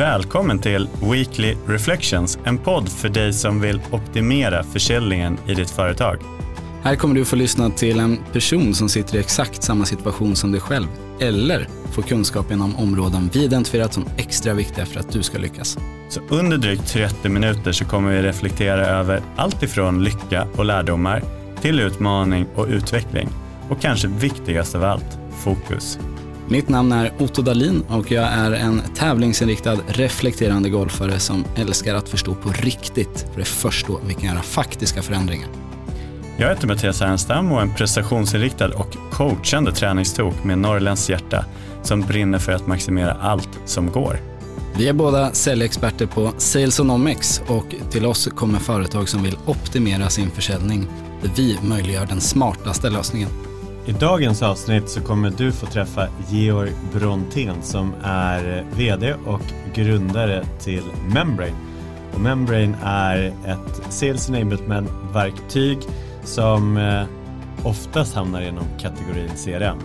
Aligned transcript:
Välkommen 0.00 0.58
till 0.58 0.88
Weekly 1.02 1.56
Reflections, 1.66 2.38
en 2.44 2.58
podd 2.58 2.88
för 2.88 3.08
dig 3.08 3.32
som 3.32 3.60
vill 3.60 3.80
optimera 3.90 4.62
försäljningen 4.62 5.38
i 5.46 5.54
ditt 5.54 5.70
företag. 5.70 6.16
Här 6.82 6.96
kommer 6.96 7.14
du 7.14 7.24
få 7.24 7.36
lyssna 7.36 7.70
till 7.70 8.00
en 8.00 8.18
person 8.32 8.74
som 8.74 8.88
sitter 8.88 9.16
i 9.16 9.20
exakt 9.20 9.62
samma 9.62 9.84
situation 9.84 10.36
som 10.36 10.52
dig 10.52 10.60
själv 10.60 10.86
eller 11.20 11.68
få 11.92 12.02
kunskap 12.02 12.50
inom 12.50 12.76
områden 12.76 13.30
vi 13.32 13.44
identifierat 13.44 13.92
som 13.92 14.04
extra 14.16 14.54
viktiga 14.54 14.86
för 14.86 15.00
att 15.00 15.12
du 15.12 15.22
ska 15.22 15.38
lyckas. 15.38 15.78
Så 16.08 16.20
under 16.28 16.58
drygt 16.58 16.86
30 16.86 17.28
minuter 17.28 17.72
så 17.72 17.84
kommer 17.84 18.12
vi 18.12 18.22
reflektera 18.22 18.86
över 18.86 19.22
allt 19.36 19.62
ifrån 19.62 20.04
lycka 20.04 20.46
och 20.56 20.64
lärdomar 20.64 21.22
till 21.60 21.80
utmaning 21.80 22.46
och 22.54 22.66
utveckling 22.66 23.28
och 23.68 23.80
kanske 23.80 24.08
viktigast 24.08 24.74
av 24.74 24.84
allt, 24.84 25.18
fokus. 25.44 25.98
Mitt 26.50 26.68
namn 26.68 26.92
är 26.92 27.12
Otto 27.18 27.42
Dalin 27.42 27.82
och 27.88 28.10
jag 28.10 28.24
är 28.24 28.52
en 28.52 28.82
tävlingsinriktad 28.94 29.78
reflekterande 29.88 30.70
golfare 30.70 31.18
som 31.18 31.44
älskar 31.56 31.94
att 31.94 32.08
förstå 32.08 32.34
på 32.34 32.48
riktigt, 32.48 33.26
för 33.28 33.36
det 33.36 33.42
är 33.42 33.44
först 33.44 33.86
då 33.86 34.00
vi 34.06 34.14
kan 34.14 34.24
göra 34.24 34.42
faktiska 34.42 35.02
förändringar. 35.02 35.48
Jag 36.36 36.48
heter 36.48 36.66
Mattias 36.66 37.02
Ernstam 37.02 37.52
och 37.52 37.58
är 37.58 37.62
en 37.62 37.74
prestationsinriktad 37.74 38.68
och 38.68 38.96
coachande 39.12 39.72
träningstok 39.72 40.44
med 40.44 40.58
norrländskt 40.58 41.08
hjärta 41.08 41.44
som 41.82 42.00
brinner 42.00 42.38
för 42.38 42.52
att 42.52 42.66
maximera 42.66 43.12
allt 43.12 43.58
som 43.64 43.90
går. 43.90 44.20
Vi 44.76 44.88
är 44.88 44.92
båda 44.92 45.32
säljexperter 45.32 46.06
på 46.06 46.32
Salesonomics 46.38 47.42
och 47.46 47.74
till 47.90 48.06
oss 48.06 48.26
kommer 48.26 48.58
företag 48.58 49.08
som 49.08 49.22
vill 49.22 49.36
optimera 49.46 50.08
sin 50.08 50.30
försäljning 50.30 50.86
där 51.22 51.30
vi 51.36 51.58
möjliggör 51.62 52.06
den 52.06 52.20
smartaste 52.20 52.90
lösningen. 52.90 53.49
I 53.86 53.92
dagens 53.92 54.42
avsnitt 54.42 54.88
så 54.88 55.00
kommer 55.00 55.32
du 55.36 55.52
få 55.52 55.66
träffa 55.66 56.08
Georg 56.28 56.72
Brontén 56.92 57.62
som 57.62 57.94
är 58.02 58.64
VD 58.76 59.14
och 59.26 59.42
grundare 59.74 60.44
till 60.58 60.82
Membrane. 61.14 61.56
Och 62.14 62.20
Membrane 62.20 62.76
är 62.82 63.32
ett 63.46 63.92
Sales 63.92 64.30
Enablement-verktyg 64.30 65.78
som 66.24 66.76
eh, 66.76 67.04
oftast 67.64 68.14
hamnar 68.14 68.42
inom 68.42 68.64
kategorin 68.78 69.30
CRM. 69.44 69.78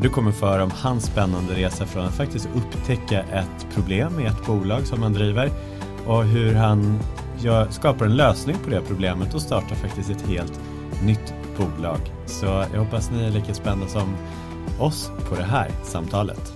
Du 0.00 0.08
kommer 0.08 0.32
få 0.32 0.46
höra 0.46 0.64
om 0.64 0.72
hans 0.74 1.04
spännande 1.04 1.54
resa 1.54 1.86
från 1.86 2.04
att 2.04 2.14
faktiskt 2.14 2.48
upptäcka 2.54 3.20
ett 3.20 3.66
problem 3.74 4.20
i 4.20 4.26
ett 4.26 4.46
bolag 4.46 4.86
som 4.86 5.02
han 5.02 5.12
driver 5.12 5.50
och 6.06 6.24
hur 6.24 6.54
han 6.54 6.98
skapar 7.70 8.06
en 8.06 8.16
lösning 8.16 8.56
på 8.64 8.70
det 8.70 8.80
problemet 8.80 9.34
och 9.34 9.42
startar 9.42 9.76
faktiskt 9.76 10.10
ett 10.10 10.28
helt 10.28 10.60
nytt 11.02 11.34
bolag. 11.60 12.00
Så 12.26 12.46
jag 12.46 12.78
hoppas 12.78 13.10
ni 13.10 13.24
är 13.24 13.30
lika 13.30 13.54
spända 13.54 13.86
som 13.86 14.16
oss 14.78 15.10
på 15.28 15.34
det 15.34 15.42
här 15.42 15.70
samtalet. 15.84 16.52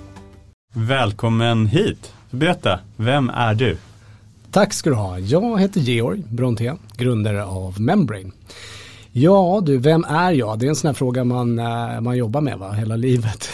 Välkommen 0.74 1.66
hit. 1.66 2.12
Berätta, 2.30 2.80
vem 2.96 3.30
är 3.30 3.54
du? 3.54 3.76
Tack 4.50 4.72
ska 4.72 4.90
du 4.90 4.96
ha. 4.96 5.18
Jag 5.18 5.60
heter 5.60 5.80
Georg 5.80 6.22
Brontén, 6.28 6.78
grundare 6.96 7.44
av 7.44 7.80
Membrane. 7.80 8.30
Ja 9.12 9.62
du, 9.66 9.78
vem 9.78 10.04
är 10.04 10.32
jag? 10.32 10.58
Det 10.58 10.66
är 10.66 10.68
en 10.68 10.76
sån 10.76 10.88
här 10.88 10.94
fråga 10.94 11.24
man, 11.24 11.58
eh, 11.58 12.00
man 12.00 12.16
jobbar 12.16 12.40
med 12.40 12.58
va? 12.58 12.72
hela 12.72 12.96
livet. 12.96 13.48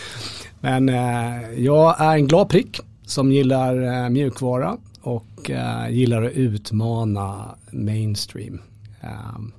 Men 0.60 0.88
eh, 0.88 1.50
jag 1.56 2.00
är 2.00 2.14
en 2.14 2.26
glad 2.26 2.48
prick 2.48 2.80
som 3.06 3.32
gillar 3.32 4.02
eh, 4.04 4.08
mjukvara 4.08 4.76
och 5.02 5.50
gillar 5.90 6.22
att 6.22 6.32
utmana 6.32 7.54
mainstream. 7.70 8.60
Ehm, 9.00 9.52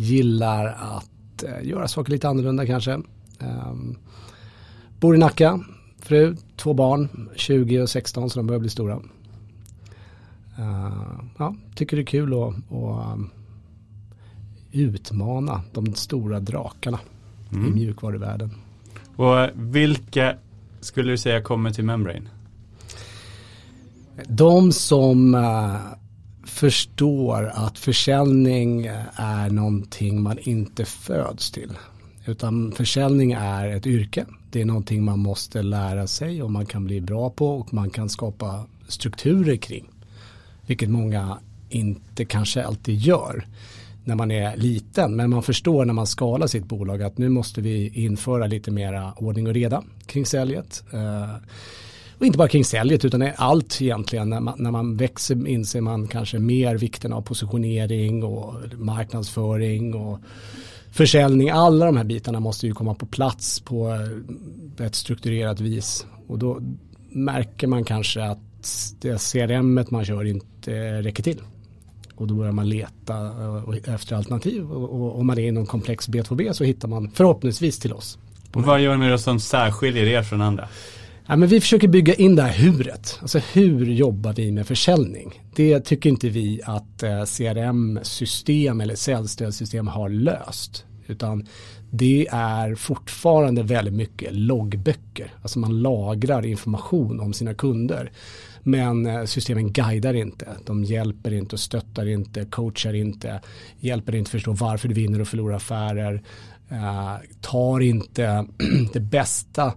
Gillar 0.00 0.66
att 0.66 1.44
göra 1.62 1.88
saker 1.88 2.12
lite 2.12 2.28
annorlunda 2.28 2.66
kanske. 2.66 3.00
Bor 5.00 5.14
i 5.14 5.18
Nacka, 5.18 5.64
fru, 5.98 6.36
två 6.56 6.74
barn, 6.74 7.28
20 7.36 7.80
och 7.80 7.90
16 7.90 8.30
så 8.30 8.38
de 8.38 8.46
börjar 8.46 8.60
bli 8.60 8.70
stora. 8.70 9.00
Ja, 11.38 11.54
tycker 11.74 11.96
det 11.96 12.02
är 12.02 12.06
kul 12.06 12.34
att 12.34 12.54
utmana 14.72 15.62
de 15.72 15.94
stora 15.94 16.40
drakarna 16.40 17.00
mm. 17.52 17.66
i 17.66 17.70
mjukvaruvärlden. 17.70 18.50
Och 19.16 19.48
vilka 19.54 20.36
skulle 20.80 21.10
du 21.10 21.18
säga 21.18 21.42
kommer 21.42 21.70
till 21.70 21.84
Membrane? 21.84 22.28
De 24.28 24.72
som 24.72 25.34
uh, 25.34 25.76
förstår 26.58 27.50
att 27.54 27.78
försäljning 27.78 28.86
är 29.14 29.50
någonting 29.50 30.22
man 30.22 30.38
inte 30.38 30.84
föds 30.84 31.50
till. 31.50 31.72
Utan 32.26 32.72
försäljning 32.72 33.32
är 33.32 33.68
ett 33.68 33.86
yrke. 33.86 34.26
Det 34.50 34.60
är 34.60 34.64
någonting 34.64 35.04
man 35.04 35.18
måste 35.18 35.62
lära 35.62 36.06
sig 36.06 36.42
och 36.42 36.50
man 36.50 36.66
kan 36.66 36.84
bli 36.84 37.00
bra 37.00 37.30
på 37.30 37.48
och 37.48 37.74
man 37.74 37.90
kan 37.90 38.08
skapa 38.08 38.64
strukturer 38.88 39.56
kring. 39.56 39.88
Vilket 40.66 40.90
många 40.90 41.38
inte 41.68 42.24
kanske 42.24 42.64
alltid 42.64 42.98
gör 42.98 43.46
när 44.04 44.14
man 44.14 44.30
är 44.30 44.56
liten. 44.56 45.16
Men 45.16 45.30
man 45.30 45.42
förstår 45.42 45.84
när 45.84 45.94
man 45.94 46.06
skalar 46.06 46.46
sitt 46.46 46.64
bolag 46.64 47.02
att 47.02 47.18
nu 47.18 47.28
måste 47.28 47.60
vi 47.60 47.88
införa 47.88 48.46
lite 48.46 48.70
mera 48.70 49.12
ordning 49.16 49.46
och 49.46 49.54
reda 49.54 49.82
kring 50.06 50.26
säljet. 50.26 50.84
Eh, 50.92 51.34
och 52.18 52.26
inte 52.26 52.38
bara 52.38 52.48
kring 52.48 52.64
säljet 52.64 53.04
utan 53.04 53.30
allt 53.36 53.82
egentligen. 53.82 54.30
När 54.30 54.40
man, 54.40 54.54
när 54.58 54.70
man 54.70 54.96
växer 54.96 55.48
inser 55.48 55.80
man 55.80 56.08
kanske 56.08 56.38
mer 56.38 56.74
vikten 56.74 57.12
av 57.12 57.22
positionering 57.22 58.24
och 58.24 58.54
marknadsföring 58.78 59.94
och 59.94 60.20
försäljning. 60.92 61.50
Alla 61.50 61.86
de 61.86 61.96
här 61.96 62.04
bitarna 62.04 62.40
måste 62.40 62.66
ju 62.66 62.74
komma 62.74 62.94
på 62.94 63.06
plats 63.06 63.60
på 63.60 63.90
eh, 64.78 64.86
ett 64.86 64.94
strukturerat 64.94 65.60
vis. 65.60 66.06
Och 66.26 66.38
då 66.38 66.60
märker 67.10 67.66
man 67.66 67.84
kanske 67.84 68.24
att 68.24 68.38
det 69.00 69.32
CRM 69.32 69.84
man 69.90 70.04
kör 70.04 70.24
inte 70.24 71.02
räcker 71.02 71.22
till 71.22 71.40
och 72.14 72.26
då 72.26 72.34
börjar 72.34 72.52
man 72.52 72.68
leta 72.68 73.14
eh, 73.14 73.94
efter 73.94 74.16
alternativ 74.16 74.72
och 74.72 75.18
om 75.18 75.26
man 75.26 75.38
är 75.38 75.42
i 75.42 75.50
någon 75.50 75.66
komplex 75.66 76.08
B2B 76.08 76.52
så 76.52 76.64
hittar 76.64 76.88
man 76.88 77.10
förhoppningsvis 77.10 77.78
till 77.78 77.92
oss. 77.92 78.18
Och 78.52 78.62
vad 78.62 78.80
gör 78.80 78.96
ni 78.96 79.08
då 79.08 79.18
som 79.18 79.40
särskiljer 79.40 80.06
er 80.06 80.22
från 80.22 80.40
andra? 80.40 80.68
Ja, 81.30 81.36
men 81.36 81.48
vi 81.48 81.60
försöker 81.60 81.88
bygga 81.88 82.14
in 82.14 82.36
det 82.36 82.42
här 82.42 82.52
huret. 82.52 83.18
Alltså 83.20 83.38
hur 83.38 83.86
jobbar 83.86 84.32
vi 84.32 84.52
med 84.52 84.66
försäljning? 84.66 85.42
Det 85.54 85.80
tycker 85.80 86.10
inte 86.10 86.28
vi 86.28 86.60
att 86.64 87.02
eh, 87.02 87.24
CRM-system 87.24 88.80
eller 88.80 88.94
säljstödssystem 88.94 89.88
har 89.88 90.08
löst. 90.08 90.84
Utan 91.06 91.46
det 91.90 92.28
är 92.30 92.74
fortfarande 92.74 93.62
väldigt 93.62 93.94
mycket 93.94 94.34
loggböcker. 94.34 95.32
Alltså 95.42 95.58
man 95.58 95.82
lagrar 95.82 96.46
information 96.46 97.20
om 97.20 97.32
sina 97.32 97.54
kunder. 97.54 98.12
Men 98.62 99.06
eh, 99.06 99.24
systemen 99.24 99.72
guidar 99.72 100.14
inte. 100.14 100.48
De 100.66 100.84
hjälper 100.84 101.32
inte 101.32 101.56
och 101.56 101.60
stöttar 101.60 102.08
inte, 102.08 102.44
coachar 102.44 102.94
inte, 102.94 103.40
hjälper 103.80 104.14
inte 104.14 104.30
förstå 104.30 104.52
varför 104.52 104.88
du 104.88 104.94
vinner 104.94 105.20
och 105.20 105.28
förlorar 105.28 105.56
affärer. 105.56 106.22
Eh, 106.68 107.16
tar 107.40 107.80
inte 107.80 108.46
det 108.92 109.00
bästa 109.00 109.72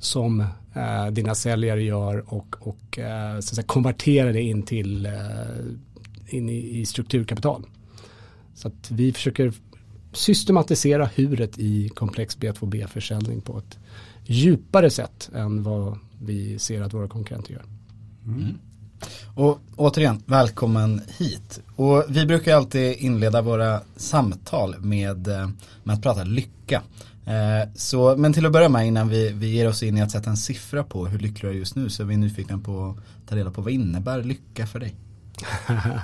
som 0.00 0.40
eh, 0.74 1.06
dina 1.06 1.34
säljare 1.34 1.82
gör 1.82 2.34
och, 2.34 2.56
och 2.60 2.98
eh, 2.98 3.32
så 3.32 3.38
att 3.38 3.44
säga, 3.44 3.66
konverterar 3.66 4.32
det 4.32 4.42
in 4.42 4.62
till 4.62 5.06
eh, 5.06 5.12
in 6.26 6.48
i, 6.48 6.80
i 6.80 6.86
strukturkapital. 6.86 7.66
Så 8.54 8.68
att 8.68 8.90
vi 8.90 9.12
försöker 9.12 9.52
systematisera 10.12 11.10
huret 11.14 11.58
i 11.58 11.88
komplex 11.88 12.38
B2B-försäljning 12.38 13.40
på 13.40 13.58
ett 13.58 13.78
djupare 14.24 14.90
sätt 14.90 15.30
än 15.34 15.62
vad 15.62 15.98
vi 16.22 16.58
ser 16.58 16.82
att 16.82 16.94
våra 16.94 17.08
konkurrenter 17.08 17.52
gör. 17.52 17.64
Mm. 18.24 18.58
Och 19.34 19.60
återigen, 19.76 20.22
välkommen 20.26 21.02
hit. 21.18 21.60
Och 21.76 22.04
vi 22.08 22.26
brukar 22.26 22.56
alltid 22.56 22.96
inleda 22.98 23.42
våra 23.42 23.80
samtal 23.96 24.74
med, 24.78 25.28
eh, 25.28 25.50
med 25.84 25.94
att 25.94 26.02
prata 26.02 26.24
lycka. 26.24 26.82
Eh, 27.30 27.68
så, 27.74 28.16
men 28.16 28.32
till 28.32 28.46
att 28.46 28.52
börja 28.52 28.68
med 28.68 28.86
innan 28.86 29.08
vi, 29.08 29.32
vi 29.32 29.48
ger 29.48 29.68
oss 29.68 29.82
in 29.82 29.98
i 29.98 30.02
att 30.02 30.10
sätta 30.10 30.30
en 30.30 30.36
siffra 30.36 30.84
på 30.84 31.06
hur 31.06 31.18
lycklig 31.18 31.52
du 31.52 31.54
är 31.54 31.58
just 31.58 31.76
nu 31.76 31.90
så 31.90 32.02
är 32.02 32.06
vi 32.06 32.16
nyfikna 32.16 32.58
på 32.58 32.96
att 32.98 33.28
ta 33.28 33.36
reda 33.36 33.50
på 33.50 33.62
vad 33.62 33.72
innebär 33.72 34.22
lycka 34.22 34.66
för 34.66 34.80
dig? 34.80 34.94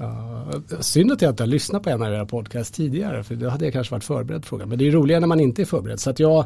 Uh, 0.00 0.60
synd 0.80 1.12
att 1.12 1.22
jag 1.22 1.32
inte 1.32 1.42
har 1.42 1.48
lyssnat 1.48 1.82
på 1.82 1.90
en 1.90 2.02
av 2.02 2.12
era 2.12 2.26
podcast 2.26 2.74
tidigare 2.74 3.24
för 3.24 3.34
då 3.34 3.48
hade 3.48 3.64
jag 3.64 3.72
kanske 3.72 3.94
varit 3.94 4.04
förberedd 4.04 4.42
på 4.42 4.48
frågan. 4.48 4.68
Men 4.68 4.78
det 4.78 4.88
är 4.88 4.90
roligare 4.90 5.20
när 5.20 5.26
man 5.26 5.40
inte 5.40 5.62
är 5.62 5.66
förberedd. 5.66 6.00
Så 6.00 6.10
att 6.10 6.18
jag, 6.18 6.44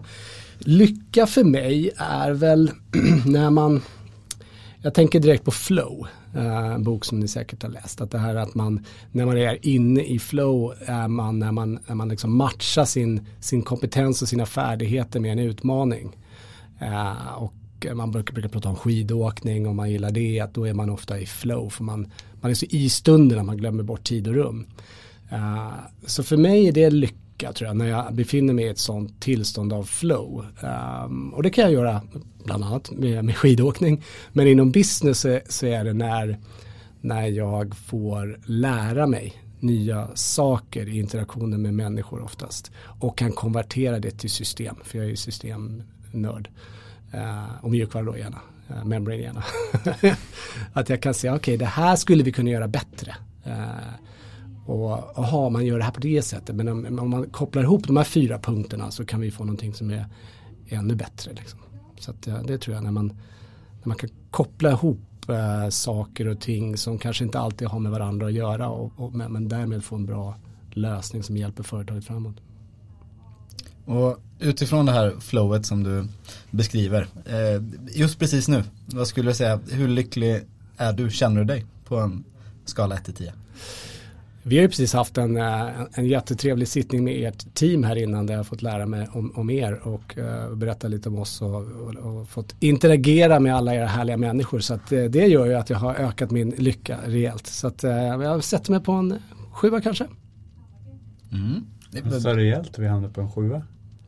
lycka 0.59 1.27
för 1.27 1.45
mig 1.45 1.91
är 1.97 2.31
väl 2.31 2.71
när 3.27 3.51
man 3.51 3.83
jag 4.85 4.95
tänker 4.95 5.21
direkt 5.21 5.45
på 5.45 5.51
flow, 5.51 6.07
eh, 6.35 6.67
en 6.67 6.83
bok 6.83 7.05
som 7.05 7.21
ni 7.21 7.29
säkert 7.29 7.63
har 7.63 7.71
läst. 7.71 8.01
Att 8.01 8.11
det 8.11 8.19
här 8.19 8.35
att 8.35 8.55
man, 8.55 8.85
när 9.13 9.27
man 9.27 9.37
är 9.37 9.67
inne 9.67 10.03
i 10.05 10.19
flow, 10.19 10.75
är 10.87 11.09
man, 11.09 11.39
när 11.39 11.53
man, 11.53 11.79
när 11.87 11.95
man 11.95 12.09
liksom 12.09 12.37
matchar 12.37 12.85
sin, 12.85 13.27
sin 13.41 13.63
kompetens 13.63 14.23
och 14.23 14.29
sina 14.29 14.47
färdigheter 14.47 15.21
med 15.21 15.33
en 15.33 15.39
utmaning. 15.39 16.17
Eh, 16.81 17.35
och 17.37 17.55
man 17.95 18.11
brukar, 18.11 18.35
brukar 18.35 18.49
prata 18.49 18.69
om 18.69 18.77
skidåkning 18.77 19.67
och 19.67 19.75
man 19.75 19.91
gillar 19.91 20.11
det, 20.11 20.41
att 20.41 20.55
då 20.55 20.65
är 20.65 20.75
man 20.75 20.91
ofta 20.91 21.19
i 21.19 21.27
flow. 21.27 21.71
För 21.71 21.85
man, 21.85 22.11
man 22.41 22.51
är 22.51 22.55
så 22.55 22.67
i 22.67 22.89
stunden 22.89 23.39
att 23.39 23.47
man 23.47 23.57
glömmer 23.57 23.83
bort 23.83 24.05
tid 24.05 24.29
och 24.29 24.35
rum. 24.35 24.67
Uh, 25.33 25.73
så 26.07 26.23
för 26.23 26.37
mig 26.37 26.69
är 26.69 26.73
det 26.73 26.91
lyckat 26.91 27.19
lycka 27.35 27.53
tror 27.53 27.69
jag 27.69 27.77
när 27.77 27.87
jag 27.87 28.15
befinner 28.15 28.55
mig 28.55 28.65
i 28.65 28.69
ett 28.69 28.79
sånt 28.79 29.21
tillstånd 29.21 29.73
av 29.73 29.85
flow. 29.85 30.47
Um, 31.05 31.35
och 31.35 31.43
det 31.43 31.51
kan 31.51 31.65
jag 31.65 31.73
göra 31.73 32.03
bland 32.45 32.65
annat 32.65 32.91
med, 32.91 33.25
med 33.25 33.37
skidåkning. 33.37 34.03
Men 34.33 34.47
inom 34.47 34.71
business 34.71 35.21
så, 35.21 35.41
så 35.49 35.67
är 35.67 35.85
det 35.85 35.93
när, 35.93 36.39
när 37.01 37.27
jag 37.27 37.77
får 37.77 38.41
lära 38.47 39.07
mig 39.07 39.35
nya 39.61 40.09
saker 40.15 40.89
i 40.89 40.99
interaktionen 40.99 41.63
med 41.63 41.75
människor 41.75 42.23
oftast. 42.23 42.71
Och 43.01 43.19
kan 43.19 43.33
konvertera 43.33 43.99
det 43.99 44.11
till 44.11 44.31
system, 44.31 44.77
för 44.85 44.99
jag 44.99 45.05
är 45.05 45.11
ju 45.11 45.17
systemnörd. 45.17 46.49
Uh, 47.15 47.65
och 47.65 47.71
mjukvara 47.71 48.05
då 48.05 48.19
gärna, 48.19 48.41
uh, 48.71 48.79
eh, 48.79 48.85
membrane 48.85 49.23
gärna. 49.23 49.45
att 50.73 50.89
jag 50.89 51.03
kan 51.03 51.15
säga, 51.15 51.35
okej 51.35 51.55
okay, 51.55 51.57
det 51.57 51.73
här 51.73 51.97
skulle 51.97 52.25
vi 52.25 52.33
kunna 52.33 52.51
göra 52.51 52.69
bättre. 52.69 53.15
Uh, 53.47 54.05
och 54.67 55.19
aha, 55.19 55.49
man 55.49 55.67
gör 55.67 55.79
det 55.79 55.85
här 55.85 55.93
på 55.93 56.01
det 56.01 56.23
sättet. 56.23 56.57
Men 56.57 56.69
om, 56.69 56.99
om, 56.99 57.11
man 57.11 57.31
kopplar 57.31 57.63
ihop 57.63 57.87
de 57.87 57.97
här 57.97 58.05
fyra 58.05 58.39
punkterna 58.39 58.91
så 58.91 59.05
kan 59.05 59.21
vi 59.21 59.31
få 59.31 59.45
någonting 59.45 59.75
som 59.75 59.91
är 59.91 60.07
ännu 60.69 60.95
bättre. 60.95 61.33
Liksom. 61.33 61.59
Så 61.99 62.11
att, 62.11 62.23
det 62.23 62.59
tror 62.59 62.75
jag 62.75 62.85
när 62.85 62.91
man, 62.91 63.07
när 63.83 63.89
man 63.89 63.97
kan 63.97 64.11
koppla 64.31 64.71
ihop 64.71 65.29
eh, 65.29 65.69
saker 65.69 66.29
och 66.29 66.41
ting 66.41 66.77
som 66.77 66.99
kanske 66.99 67.25
inte 67.25 67.39
alltid 67.39 67.69
har 67.69 67.79
med 67.79 67.93
varandra 67.93 68.27
att 68.27 68.33
göra 68.33 68.69
och, 68.69 68.93
och 68.97 69.15
men, 69.15 69.33
men 69.33 69.49
därmed 69.49 69.85
få 69.85 69.97
en 69.97 70.07
bra 70.07 70.37
lösning 70.71 71.23
som 71.23 71.37
hjälper 71.37 71.63
företaget 71.63 72.05
framåt. 72.05 72.37
Och 73.85 74.19
utifrån 74.39 74.87
det 74.87 74.93
här 74.93 75.15
flowet 75.21 75.67
som 75.67 75.83
du 75.83 76.09
beskriver, 76.51 77.09
eh, 77.27 77.63
just 77.95 78.19
precis 78.19 78.49
nu, 78.49 78.63
vad 78.87 79.07
skulle 79.07 79.31
du 79.31 79.35
säga, 79.35 79.61
hur 79.71 79.89
lycklig 79.89 80.43
är 80.77 80.93
du, 80.93 81.11
känner 81.11 81.41
du 81.41 81.45
dig 81.45 81.67
på 81.85 81.97
en 81.97 82.25
skala 82.65 82.95
1 82.95 83.05
till 83.05 83.15
10? 83.15 83.33
Vi 84.47 84.57
har 84.57 84.63
ju 84.63 84.69
precis 84.69 84.93
haft 84.93 85.19
en, 85.19 85.37
eh, 85.37 85.69
en 85.95 86.07
jättetrevlig 86.07 86.69
sittning 86.69 87.05
med 87.05 87.29
ert 87.29 87.55
team 87.55 87.85
här 87.85 87.97
innan 87.97 88.27
där 88.27 88.35
jag 88.35 88.39
har 88.39 88.45
fått 88.45 88.63
lära 88.63 88.87
mig 88.87 89.09
om, 89.13 89.33
om 89.35 89.51
er 89.51 89.89
och 89.89 90.19
uh, 90.19 90.55
berätta 90.57 90.89
lite 90.89 91.09
om 91.09 91.19
oss 91.19 91.43
och, 91.43 91.55
och, 91.55 91.95
och, 91.95 92.29
fått 92.29 92.55
interagera 92.61 93.41
med 93.41 93.57
alla 93.57 93.75
era 93.75 93.87
härliga 93.87 94.17
människor. 94.17 94.61
Så 94.61 94.75
att, 94.75 94.93
uh, 94.93 95.05
det 95.05 95.27
gör 95.27 95.47
ju 95.47 95.55
att 95.55 95.71
jag 95.71 95.79
har 95.79 95.95
ökat 95.95 96.31
min 96.31 96.51
lycka 96.51 96.99
rejält. 97.07 97.47
Så 97.47 97.67
att 97.67 97.85
uh, 97.85 97.91
jag 97.91 98.45
sätter 98.45 98.71
mig 98.71 98.81
på 98.81 98.93
en 98.93 99.19
sjua 99.53 99.81
kanske. 99.81 100.07
Mm. 101.33 102.21
Så 102.21 102.35
rejält 102.35 102.79
vi 102.79 102.87
hamnar 102.87 103.09
på 103.09 103.21
en 103.21 103.31
sjua. 103.31 103.63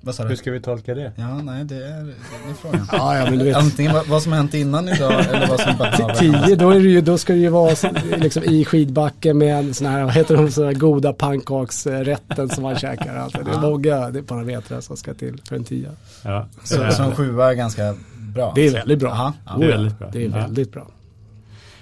Vad 0.07 0.15
sa 0.15 0.23
du? 0.23 0.29
Hur 0.29 0.37
ska 0.37 0.51
vi 0.51 0.61
tolka 0.61 0.95
det? 0.95 1.13
Ja, 1.17 1.43
nej, 1.43 1.65
det 1.65 1.75
är, 1.75 2.05
det 2.05 2.51
är 2.51 2.55
frågan. 2.61 2.89
ja, 2.93 3.19
ja, 3.19 3.31
men 3.31 3.39
du 3.39 3.45
vet. 3.45 3.57
Antingen 3.57 3.93
vad, 3.93 4.07
vad 4.07 4.23
som 4.23 4.33
har 4.33 4.37
hänt 4.37 4.55
innan 4.55 4.89
idag 4.89 5.13
eller 5.13 5.47
vad 5.47 5.61
som 5.61 5.77
behöver 5.77 6.15
Tio, 6.15 6.57
då, 6.57 6.71
är 6.71 6.81
det 6.81 6.89
ju, 6.89 7.01
då 7.01 7.19
ska 7.19 7.33
det 7.33 7.39
ju 7.39 7.49
vara 7.49 7.75
liksom, 8.17 8.45
i 8.45 8.65
skidbacken 8.65 9.39
med 9.39 9.59
en 9.59 9.75
sån 9.75 9.87
här, 9.87 10.05
vad 10.05 10.13
heter 10.13 10.37
de, 10.37 10.51
sån 10.51 10.65
här 10.65 10.73
goda 10.73 11.13
pannkaksrätten 11.13 12.49
som 12.49 12.63
man 12.63 12.77
käkar. 12.77 13.17
Alltså, 13.17 13.39
det 13.43 13.51
är 13.51 13.61
många 13.61 14.11
det 14.11 14.19
är 14.19 14.23
parametrar 14.23 14.81
som 14.81 14.97
ska 14.97 15.15
till 15.15 15.41
för 15.49 15.57
en 15.57 15.65
tia. 15.65 15.91
Ja. 16.23 16.47
Så, 16.65 16.91
så 16.91 17.03
en 17.03 17.15
sjua 17.15 17.51
är 17.51 17.55
ganska 17.55 17.95
bra? 18.35 18.53
Det 18.55 18.67
är 18.67 18.73
väldigt 18.73 18.99
bra. 18.99 19.11
Aha. 19.11 19.33
Ja, 19.47 19.57
det 19.59 19.67
är 19.67 19.71
väldigt 19.71 19.99
bra. 19.99 20.11
Det 20.13 20.25
är 20.25 20.29
väldigt 20.29 20.73
bra. 20.73 20.87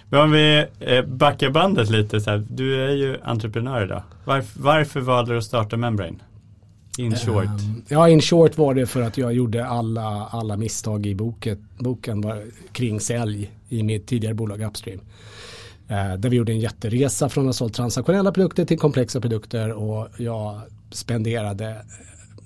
Men 0.09 0.21
om 0.21 0.31
vi 0.31 0.67
eh, 0.81 1.05
backar 1.05 1.51
bandet 1.51 1.91
lite 1.91 2.21
så 2.21 2.31
här, 2.31 2.45
du 2.51 2.85
är 2.85 2.91
ju 2.91 3.17
entreprenör 3.25 3.85
idag. 3.85 4.03
Varför, 4.25 4.61
varför 4.61 5.01
valde 5.01 5.33
du 5.33 5.39
att 5.39 5.45
starta 5.45 5.77
Membrane? 5.77 6.17
In 6.99 7.17
short. 7.17 7.45
Ehm, 7.45 7.83
ja, 7.89 8.09
in 8.09 8.21
short 8.21 8.59
var 8.59 8.75
det 8.75 8.87
för 8.87 9.03
att 9.03 9.19
jag 9.19 9.33
gjorde 9.33 9.67
alla, 9.67 10.29
alla 10.31 10.57
misstag 10.57 11.07
i 11.07 11.15
boken, 11.15 11.69
boken 11.79 12.21
var 12.21 12.43
kring 12.73 13.01
sälj 13.01 13.51
i 13.69 13.83
mitt 13.83 14.07
tidigare 14.07 14.35
bolag 14.35 14.63
Upstream. 14.63 15.01
Ehm, 15.89 16.21
där 16.21 16.29
vi 16.29 16.37
gjorde 16.37 16.53
en 16.53 16.61
jätteresa 16.61 17.29
från 17.29 17.45
att 17.45 17.49
ha 17.49 17.53
sålt 17.53 17.75
transaktionella 17.75 18.33
produkter 18.33 18.65
till 18.65 18.79
komplexa 18.79 19.21
produkter 19.21 19.73
och 19.73 20.09
jag 20.17 20.61
spenderade 20.91 21.77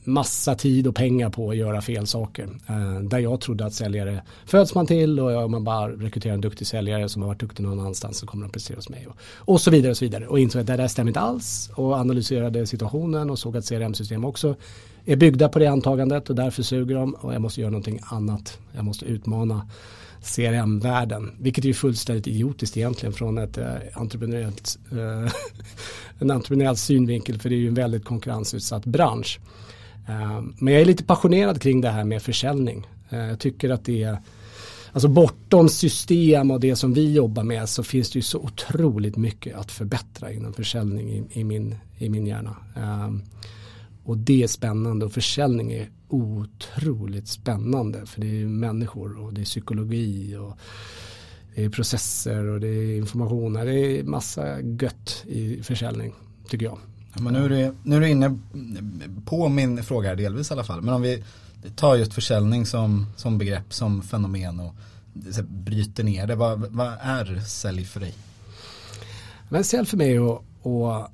massa 0.09 0.55
tid 0.55 0.87
och 0.87 0.95
pengar 0.95 1.31
på 1.31 1.51
att 1.51 1.57
göra 1.57 1.81
fel 1.81 2.07
saker. 2.07 2.49
Eh, 2.67 3.01
där 3.01 3.19
jag 3.19 3.41
trodde 3.41 3.67
att 3.67 3.75
säljare 3.75 4.23
föds 4.47 4.75
man 4.75 4.87
till 4.87 5.21
och 5.21 5.45
om 5.45 5.51
man 5.51 5.65
bara 5.65 5.89
rekryterar 5.89 6.35
en 6.35 6.41
duktig 6.41 6.67
säljare 6.67 7.09
som 7.09 7.23
har 7.23 7.27
varit 7.29 7.41
duktig 7.41 7.63
någon 7.63 7.81
annanstans 7.81 8.19
så 8.19 8.27
kommer 8.27 8.47
de 8.47 8.53
prestera 8.53 8.77
hos 8.77 8.89
mig. 8.89 9.07
Och, 9.09 9.17
och 9.53 9.61
så 9.61 9.71
vidare 9.71 9.91
och 9.91 9.97
så 9.97 10.05
vidare. 10.05 10.27
Och 10.27 10.39
insåg 10.39 10.61
att 10.61 10.67
det 10.67 10.77
där 10.77 10.89
stämmer 10.89 11.09
inte 11.09 11.21
alls 11.21 11.71
och 11.75 11.95
analyserade 11.95 12.67
situationen 12.67 13.31
och 13.31 13.39
såg 13.39 13.57
att 13.57 13.69
CRM-system 13.69 14.25
också 14.25 14.57
är 15.05 15.17
byggda 15.17 15.49
på 15.49 15.59
det 15.59 15.67
antagandet 15.67 16.31
och 16.31 16.37
därför 16.37 16.63
suger 16.63 16.95
de 16.95 17.15
och 17.15 17.35
jag 17.35 17.43
måste 17.43 17.61
göra 17.61 17.71
någonting 17.71 18.01
annat. 18.11 18.59
Jag 18.73 18.85
måste 18.85 19.05
utmana 19.05 19.69
CRM-världen, 20.23 21.31
vilket 21.41 21.65
är 21.65 21.69
ju 21.69 21.75
fullständigt 21.75 22.27
idiotiskt 22.27 22.77
egentligen 22.77 23.13
från 23.13 23.39
ett 23.39 23.59
eh, 23.59 23.67
entreprenöriellt, 23.95 24.79
eh, 24.93 25.33
en 26.19 26.31
entreprenöriell 26.31 26.77
synvinkel 26.77 27.39
för 27.39 27.49
det 27.49 27.55
är 27.55 27.59
ju 27.59 27.69
en 27.69 27.75
väldigt 27.75 28.05
konkurrensutsatt 28.05 28.85
bransch. 28.85 29.41
Eh, 30.09 30.43
men 30.59 30.75
jag 30.75 30.81
är 30.83 30.87
lite 30.87 31.05
passionerad 31.05 31.63
kring 31.63 31.81
det 31.81 31.91
här 31.91 32.05
med 32.05 32.23
försäljning. 32.23 32.87
Eh, 33.11 33.27
jag 33.27 33.39
tycker 33.39 33.71
att 33.71 33.85
det 33.85 34.03
är, 34.03 34.19
alltså 34.93 35.09
bortom 35.09 35.69
system 35.69 36.51
och 36.51 36.61
det 36.61 36.77
som 36.77 36.95
vi 36.95 37.13
jobbar 37.13 37.43
med 37.43 37.69
så 37.69 37.83
finns 37.83 38.11
det 38.11 38.19
ju 38.19 38.23
så 38.23 38.39
otroligt 38.39 39.17
mycket 39.17 39.57
att 39.57 39.73
förbättra 39.73 40.33
inom 40.33 40.53
försäljning 40.53 41.11
i, 41.11 41.41
i 41.41 41.45
min, 41.45 41.75
i 41.99 42.09
min 42.09 42.27
hjärna. 42.27 42.57
Eh, 42.77 43.15
och 44.05 44.19
det 44.19 44.43
är 44.43 44.49
spännande 44.49 45.07
och 45.07 45.13
försäljning 45.13 45.73
är 45.73 45.91
otroligt 46.09 47.29
spännande 47.29 48.07
för 48.07 48.21
det 48.21 48.43
är 48.43 48.47
människor 48.47 49.19
och 49.19 49.35
det 49.35 49.41
är 49.41 49.45
psykologi 49.45 50.37
och 50.37 50.59
det 51.55 51.65
är 51.65 51.71
processer 51.71 52.45
och 52.45 52.61
det 52.61 52.69
är 52.69 52.97
information. 52.97 53.53
Det 53.53 53.99
är 53.99 54.05
massa 54.05 54.61
gött 54.61 55.25
i 55.27 55.63
försäljning 55.63 56.15
tycker 56.49 56.67
jag. 56.67 56.79
Men 57.13 57.33
nu 57.33 57.45
är, 57.45 57.49
du, 57.49 57.75
nu 57.83 57.97
är 57.97 58.01
du 58.01 58.09
inne 58.09 58.39
på 59.25 59.49
min 59.49 59.83
fråga 59.83 60.09
här 60.09 60.17
delvis 60.17 60.51
i 60.51 60.55
alla 60.55 60.65
fall. 60.65 60.83
Men 60.83 60.95
om 60.95 61.03
vi 61.03 61.25
tar 61.77 61.97
just 61.97 62.15
försäljning 62.15 62.67
som, 62.67 63.07
som 63.17 63.39
begrepp, 63.39 63.73
som 63.73 64.03
fenomen 64.03 64.61
och 64.61 64.75
bryter 65.49 66.05
ner 66.05 66.27
det. 66.27 66.35
Vad, 66.35 66.61
vad 66.61 66.93
är 67.01 67.41
sälj 67.47 67.85
för 67.85 68.01
dig? 68.01 68.15
Men 69.49 69.65
sälj 69.65 69.87
för 69.87 69.97
mig 69.97 70.15
är 70.15 70.35
att, 70.35 70.43
att 70.67 71.11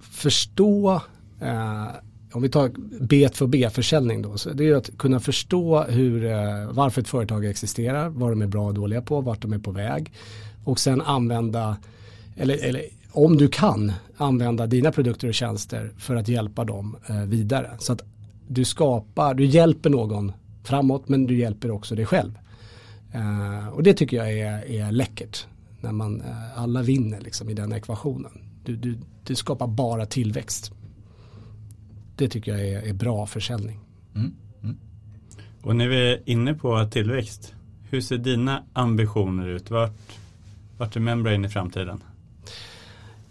förstå 0.00 1.00
eh, 1.40 1.88
om 2.32 2.42
vi 2.42 2.48
tar 2.48 2.68
B2B-försäljning 3.00 4.22
då, 4.22 4.38
så 4.38 4.50
det 4.50 4.68
är 4.68 4.74
att 4.74 4.98
kunna 4.98 5.20
förstå 5.20 5.82
hur, 5.82 6.24
eh, 6.24 6.70
varför 6.70 7.00
ett 7.00 7.08
företag 7.08 7.46
existerar, 7.46 8.08
vad 8.08 8.32
de 8.32 8.42
är 8.42 8.46
bra 8.46 8.66
och 8.66 8.74
dåliga 8.74 9.02
på, 9.02 9.20
vart 9.20 9.42
de 9.42 9.52
är 9.52 9.58
på 9.58 9.70
väg 9.70 10.12
och 10.64 10.78
sen 10.78 11.00
använda, 11.00 11.76
eller, 12.36 12.64
eller 12.64 12.82
om 13.24 13.36
du 13.36 13.48
kan 13.48 13.92
använda 14.16 14.66
dina 14.66 14.92
produkter 14.92 15.28
och 15.28 15.34
tjänster 15.34 15.92
för 15.96 16.16
att 16.16 16.28
hjälpa 16.28 16.64
dem 16.64 16.96
eh, 17.08 17.22
vidare. 17.22 17.70
Så 17.78 17.92
att 17.92 18.02
du 18.48 18.64
skapar, 18.64 19.34
du 19.34 19.44
hjälper 19.44 19.90
någon 19.90 20.32
framåt 20.64 21.08
men 21.08 21.26
du 21.26 21.38
hjälper 21.38 21.70
också 21.70 21.94
dig 21.94 22.06
själv. 22.06 22.38
Eh, 23.12 23.68
och 23.68 23.82
det 23.82 23.94
tycker 23.94 24.16
jag 24.16 24.32
är, 24.32 24.70
är 24.70 24.92
läckert. 24.92 25.46
När 25.80 25.92
man 25.92 26.20
eh, 26.20 26.58
alla 26.58 26.82
vinner 26.82 27.20
liksom 27.20 27.48
i 27.48 27.54
den 27.54 27.72
ekvationen. 27.72 28.30
Du, 28.64 28.76
du, 28.76 28.98
du 29.24 29.34
skapar 29.34 29.66
bara 29.66 30.06
tillväxt. 30.06 30.72
Det 32.16 32.28
tycker 32.28 32.52
jag 32.52 32.68
är, 32.68 32.88
är 32.88 32.94
bra 32.94 33.26
försäljning. 33.26 33.80
Mm. 34.14 34.34
Mm. 34.62 34.76
Och 35.62 35.76
när 35.76 35.88
vi 35.88 36.12
är 36.12 36.22
inne 36.24 36.54
på 36.54 36.84
tillväxt, 36.84 37.54
hur 37.90 38.00
ser 38.00 38.18
dina 38.18 38.62
ambitioner 38.72 39.48
ut? 39.48 39.70
Vart, 39.70 39.92
vart 40.78 40.96
är 40.96 41.00
Membrane 41.00 41.46
i 41.46 41.50
framtiden? 41.50 42.02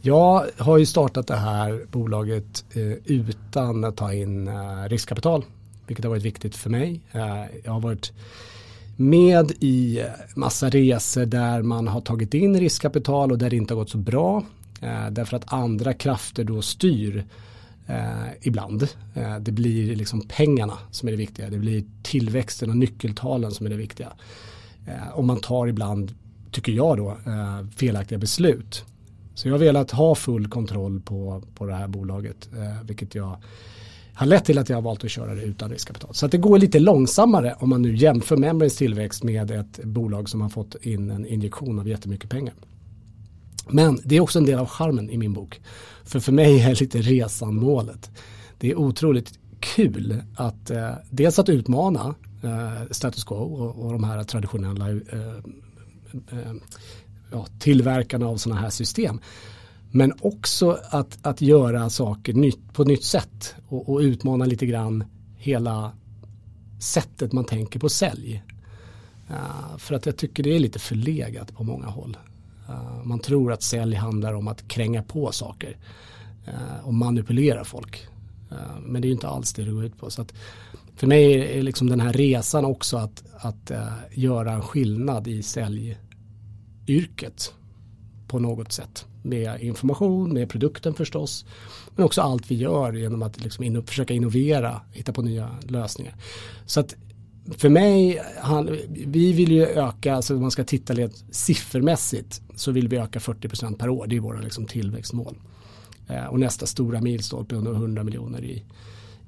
Jag 0.07 0.45
har 0.57 0.77
ju 0.77 0.85
startat 0.85 1.27
det 1.27 1.35
här 1.35 1.85
bolaget 1.91 2.65
eh, 2.73 2.91
utan 3.05 3.83
att 3.83 3.97
ta 3.97 4.13
in 4.13 4.47
eh, 4.47 4.83
riskkapital, 4.89 5.45
vilket 5.87 6.05
har 6.05 6.09
varit 6.09 6.23
viktigt 6.23 6.55
för 6.55 6.69
mig. 6.69 7.01
Eh, 7.11 7.43
jag 7.63 7.71
har 7.71 7.79
varit 7.79 8.11
med 8.95 9.51
i 9.59 9.99
eh, 9.99 10.05
massa 10.35 10.69
resor 10.69 11.25
där 11.25 11.61
man 11.61 11.87
har 11.87 12.01
tagit 12.01 12.33
in 12.33 12.59
riskkapital 12.59 13.31
och 13.31 13.37
där 13.37 13.49
det 13.49 13.55
inte 13.55 13.73
har 13.73 13.79
gått 13.79 13.89
så 13.89 13.97
bra. 13.97 14.43
Eh, 14.81 15.09
därför 15.11 15.37
att 15.37 15.53
andra 15.53 15.93
krafter 15.93 16.43
då 16.43 16.61
styr 16.61 17.25
eh, 17.87 18.31
ibland. 18.41 18.87
Eh, 19.15 19.37
det 19.39 19.51
blir 19.51 19.95
liksom 19.95 20.21
pengarna 20.27 20.77
som 20.91 21.07
är 21.07 21.11
det 21.11 21.17
viktiga. 21.17 21.49
Det 21.49 21.59
blir 21.59 21.83
tillväxten 22.03 22.69
och 22.69 22.77
nyckeltalen 22.77 23.51
som 23.51 23.65
är 23.65 23.69
det 23.69 23.77
viktiga. 23.77 24.13
Eh, 24.85 25.09
och 25.13 25.23
man 25.23 25.39
tar 25.39 25.67
ibland, 25.67 26.13
tycker 26.51 26.71
jag 26.71 26.97
då, 26.97 27.09
eh, 27.09 27.67
felaktiga 27.75 28.17
beslut. 28.17 28.85
Så 29.37 29.47
jag 29.47 29.53
har 29.53 29.59
velat 29.59 29.91
ha 29.91 30.15
full 30.15 30.47
kontroll 30.47 30.99
på, 30.99 31.43
på 31.55 31.65
det 31.65 31.73
här 31.73 31.87
bolaget, 31.87 32.49
eh, 32.53 32.83
vilket 32.83 33.15
jag 33.15 33.37
har 34.13 34.25
lett 34.25 34.45
till 34.45 34.57
att 34.57 34.69
jag 34.69 34.77
har 34.77 34.81
valt 34.81 35.03
att 35.03 35.11
köra 35.11 35.35
det 35.35 35.41
utan 35.41 35.69
riskkapital. 35.69 36.13
Så 36.13 36.25
att 36.25 36.31
det 36.31 36.37
går 36.37 36.59
lite 36.59 36.79
långsammare 36.79 37.55
om 37.59 37.69
man 37.69 37.81
nu 37.81 37.95
jämför 37.95 38.37
Membranes 38.37 38.77
tillväxt 38.77 39.23
med 39.23 39.51
ett 39.51 39.83
bolag 39.83 40.29
som 40.29 40.41
har 40.41 40.49
fått 40.49 40.75
in 40.75 41.11
en 41.11 41.25
injektion 41.25 41.79
av 41.79 41.87
jättemycket 41.87 42.29
pengar. 42.29 42.53
Men 43.69 43.99
det 44.03 44.15
är 44.15 44.19
också 44.19 44.39
en 44.39 44.45
del 44.45 44.59
av 44.59 44.67
charmen 44.67 45.09
i 45.09 45.17
min 45.17 45.33
bok. 45.33 45.61
För 46.03 46.19
för 46.19 46.31
mig 46.31 46.61
är 46.61 46.75
lite 46.75 47.01
resan 47.01 47.55
målet. 47.55 48.11
Det 48.57 48.71
är 48.71 48.75
otroligt 48.75 49.39
kul 49.59 50.23
att 50.35 50.69
eh, 50.69 50.91
dels 51.09 51.39
att 51.39 51.49
utmana 51.49 52.15
eh, 52.43 52.91
status 52.91 53.23
quo 53.23 53.35
och, 53.35 53.85
och 53.85 53.91
de 53.91 54.03
här 54.03 54.23
traditionella 54.23 54.89
eh, 54.89 55.37
eh 56.31 56.53
ja, 57.31 57.45
tillverkarna 57.59 58.27
av 58.27 58.37
sådana 58.37 58.61
här 58.61 58.69
system. 58.69 59.19
Men 59.91 60.13
också 60.21 60.79
att, 60.89 61.17
att 61.21 61.41
göra 61.41 61.89
saker 61.89 62.33
nytt, 62.33 62.73
på 62.73 62.83
nytt 62.83 63.03
sätt 63.03 63.55
och, 63.67 63.89
och 63.89 63.99
utmana 63.99 64.45
lite 64.45 64.65
grann 64.65 65.03
hela 65.37 65.91
sättet 66.79 67.33
man 67.33 67.45
tänker 67.45 67.79
på 67.79 67.89
sälj. 67.89 68.43
Uh, 69.29 69.77
för 69.77 69.95
att 69.95 70.05
jag 70.05 70.17
tycker 70.17 70.43
det 70.43 70.55
är 70.55 70.59
lite 70.59 70.79
förlegat 70.79 71.53
på 71.53 71.63
många 71.63 71.87
håll. 71.87 72.17
Uh, 72.69 73.03
man 73.03 73.19
tror 73.19 73.51
att 73.51 73.63
sälj 73.63 73.95
handlar 73.95 74.33
om 74.33 74.47
att 74.47 74.67
kränga 74.67 75.03
på 75.03 75.31
saker 75.31 75.77
uh, 76.47 76.85
och 76.87 76.93
manipulera 76.93 77.63
folk. 77.63 78.07
men 78.85 79.01
det 79.01 79.05
är 79.05 79.09
ju 79.09 79.13
inte 79.13 79.27
alls 79.27 79.53
det 79.53 79.63
det 79.63 79.71
går 79.71 79.85
ut 79.85 79.97
på. 79.99 80.09
Så 80.09 80.21
att 80.21 80.33
för 80.95 81.07
mig 81.07 81.57
är 81.59 81.63
liksom 81.63 81.89
den 81.89 81.99
här 81.99 82.13
resan 82.13 82.65
också 82.65 82.97
att, 82.97 83.23
att 83.37 83.71
göra 84.11 84.51
en 84.51 84.61
skillnad 84.61 85.27
i 85.27 85.43
yrket 86.87 87.53
på 88.27 88.39
något 88.39 88.71
sätt. 88.71 89.05
Med 89.23 89.61
information, 89.61 90.33
med 90.33 90.49
produkten 90.49 90.93
förstås. 90.93 91.45
Men 91.95 92.05
också 92.05 92.21
allt 92.21 92.51
vi 92.51 92.55
gör 92.55 92.93
genom 92.93 93.21
att 93.21 93.43
liksom 93.43 93.63
in, 93.63 93.83
försöka 93.83 94.13
innovera, 94.13 94.81
hitta 94.91 95.13
på 95.13 95.21
nya 95.21 95.49
lösningar. 95.61 96.15
Så 96.65 96.79
att 96.79 96.95
för 97.57 97.69
mig, 97.69 98.21
han, 98.41 98.77
vi 98.89 99.33
vill 99.33 99.51
ju 99.51 99.65
öka, 99.65 100.15
alltså 100.15 100.35
om 100.35 100.41
man 100.41 100.51
ska 100.51 100.63
titta 100.63 100.93
lite 100.93 101.15
siffermässigt 101.31 102.41
så 102.55 102.71
vill 102.71 102.87
vi 102.87 102.97
öka 102.97 103.19
40% 103.19 103.77
per 103.77 103.89
år. 103.89 104.07
Det 104.07 104.15
är 104.15 104.19
våra 104.19 104.41
liksom 104.41 104.65
tillväxtmål. 104.65 105.37
Eh, 106.07 106.25
och 106.25 106.39
nästa 106.39 106.65
stora 106.65 107.01
milstolpe 107.01 107.55
är 107.55 107.59
100 107.59 108.03
miljoner 108.03 108.43
i, 108.43 108.63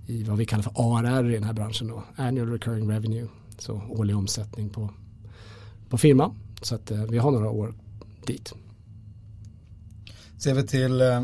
i 0.07 0.23
vad 0.23 0.37
vi 0.37 0.45
kallar 0.45 0.63
för 0.63 0.73
ARR 0.75 1.29
i 1.29 1.33
den 1.33 1.43
här 1.43 1.53
branschen 1.53 1.87
då. 1.87 2.03
Annual 2.15 2.49
Recurring 2.49 2.91
Revenue. 2.91 3.27
Så 3.57 3.81
årlig 3.89 4.17
omsättning 4.17 4.69
på, 4.69 4.89
på 5.89 5.97
firman. 5.97 6.35
Så 6.61 6.75
att 6.75 6.91
eh, 6.91 7.03
vi 7.03 7.17
har 7.17 7.31
några 7.31 7.49
år 7.49 7.73
dit. 8.25 8.53
Ser 10.37 10.53
vi 10.53 10.67
till 10.67 11.01
eh, 11.01 11.21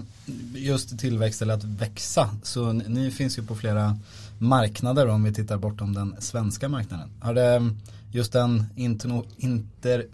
just 0.56 1.00
tillväxt 1.00 1.42
eller 1.42 1.54
att 1.54 1.64
växa 1.64 2.30
så 2.44 2.72
ni 2.72 3.12
finns 3.12 3.38
ju 3.38 3.44
på 3.44 3.56
flera 3.56 3.98
marknader 4.38 5.08
om 5.08 5.24
vi 5.24 5.34
tittar 5.34 5.58
bortom 5.58 5.94
den 5.94 6.16
svenska 6.20 6.70
marknaden. 6.70 7.10
Har 7.20 7.34
det 7.34 7.70
just 8.12 8.34
den 8.34 8.66
interno, 8.76 9.26
inter, 9.38 10.06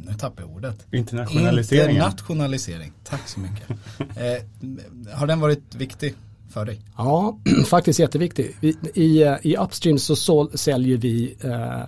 nu 0.00 0.14
tappar 0.18 0.42
jag 0.42 0.52
ordet. 0.52 0.86
Internationaliseringen. 0.92 1.96
Internationalisering, 1.96 2.92
tack 3.04 3.28
så 3.28 3.40
mycket. 3.40 3.70
eh, 3.98 5.14
har 5.14 5.26
den 5.26 5.40
varit 5.40 5.74
viktig 5.74 6.14
för 6.48 6.64
dig? 6.64 6.80
Ja, 6.96 7.38
faktiskt 7.66 7.98
jätteviktig. 7.98 8.56
I, 8.60 8.68
i, 8.94 9.36
i 9.42 9.56
Upstream 9.56 9.98
så 9.98 10.16
sål, 10.16 10.58
säljer 10.58 10.96
vi 10.96 11.36
eh, 11.40 11.82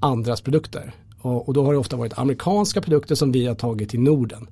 andras 0.00 0.40
produkter. 0.40 0.94
Och, 1.20 1.48
och, 1.48 1.54
då 1.54 1.64
har 1.64 1.72
det 1.72 1.78
ofta 1.78 1.96
varit 1.96 2.18
amerikanska 2.18 2.80
produkter 2.80 3.14
som 3.14 3.32
vi 3.32 3.46
har 3.46 3.54
tagit 3.54 3.88
till 3.88 4.00
Norden. 4.00 4.46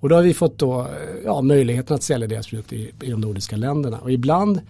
Och 0.00 0.08
då 0.08 0.14
har 0.14 0.22
vi 0.22 0.34
fått 0.34 0.58
då, 0.58 0.86
ja, 1.24 1.42
möjligheten 1.42 1.96
att 1.96 2.02
sälja 2.02 2.28
deras 2.28 2.46
produkter 2.46 2.76
i, 2.76 2.92
i 3.00 3.10
de 3.10 3.20
nordiska 3.20 3.56
länderna. 3.56 3.98
Och 3.98 4.12
ibland 4.12 4.60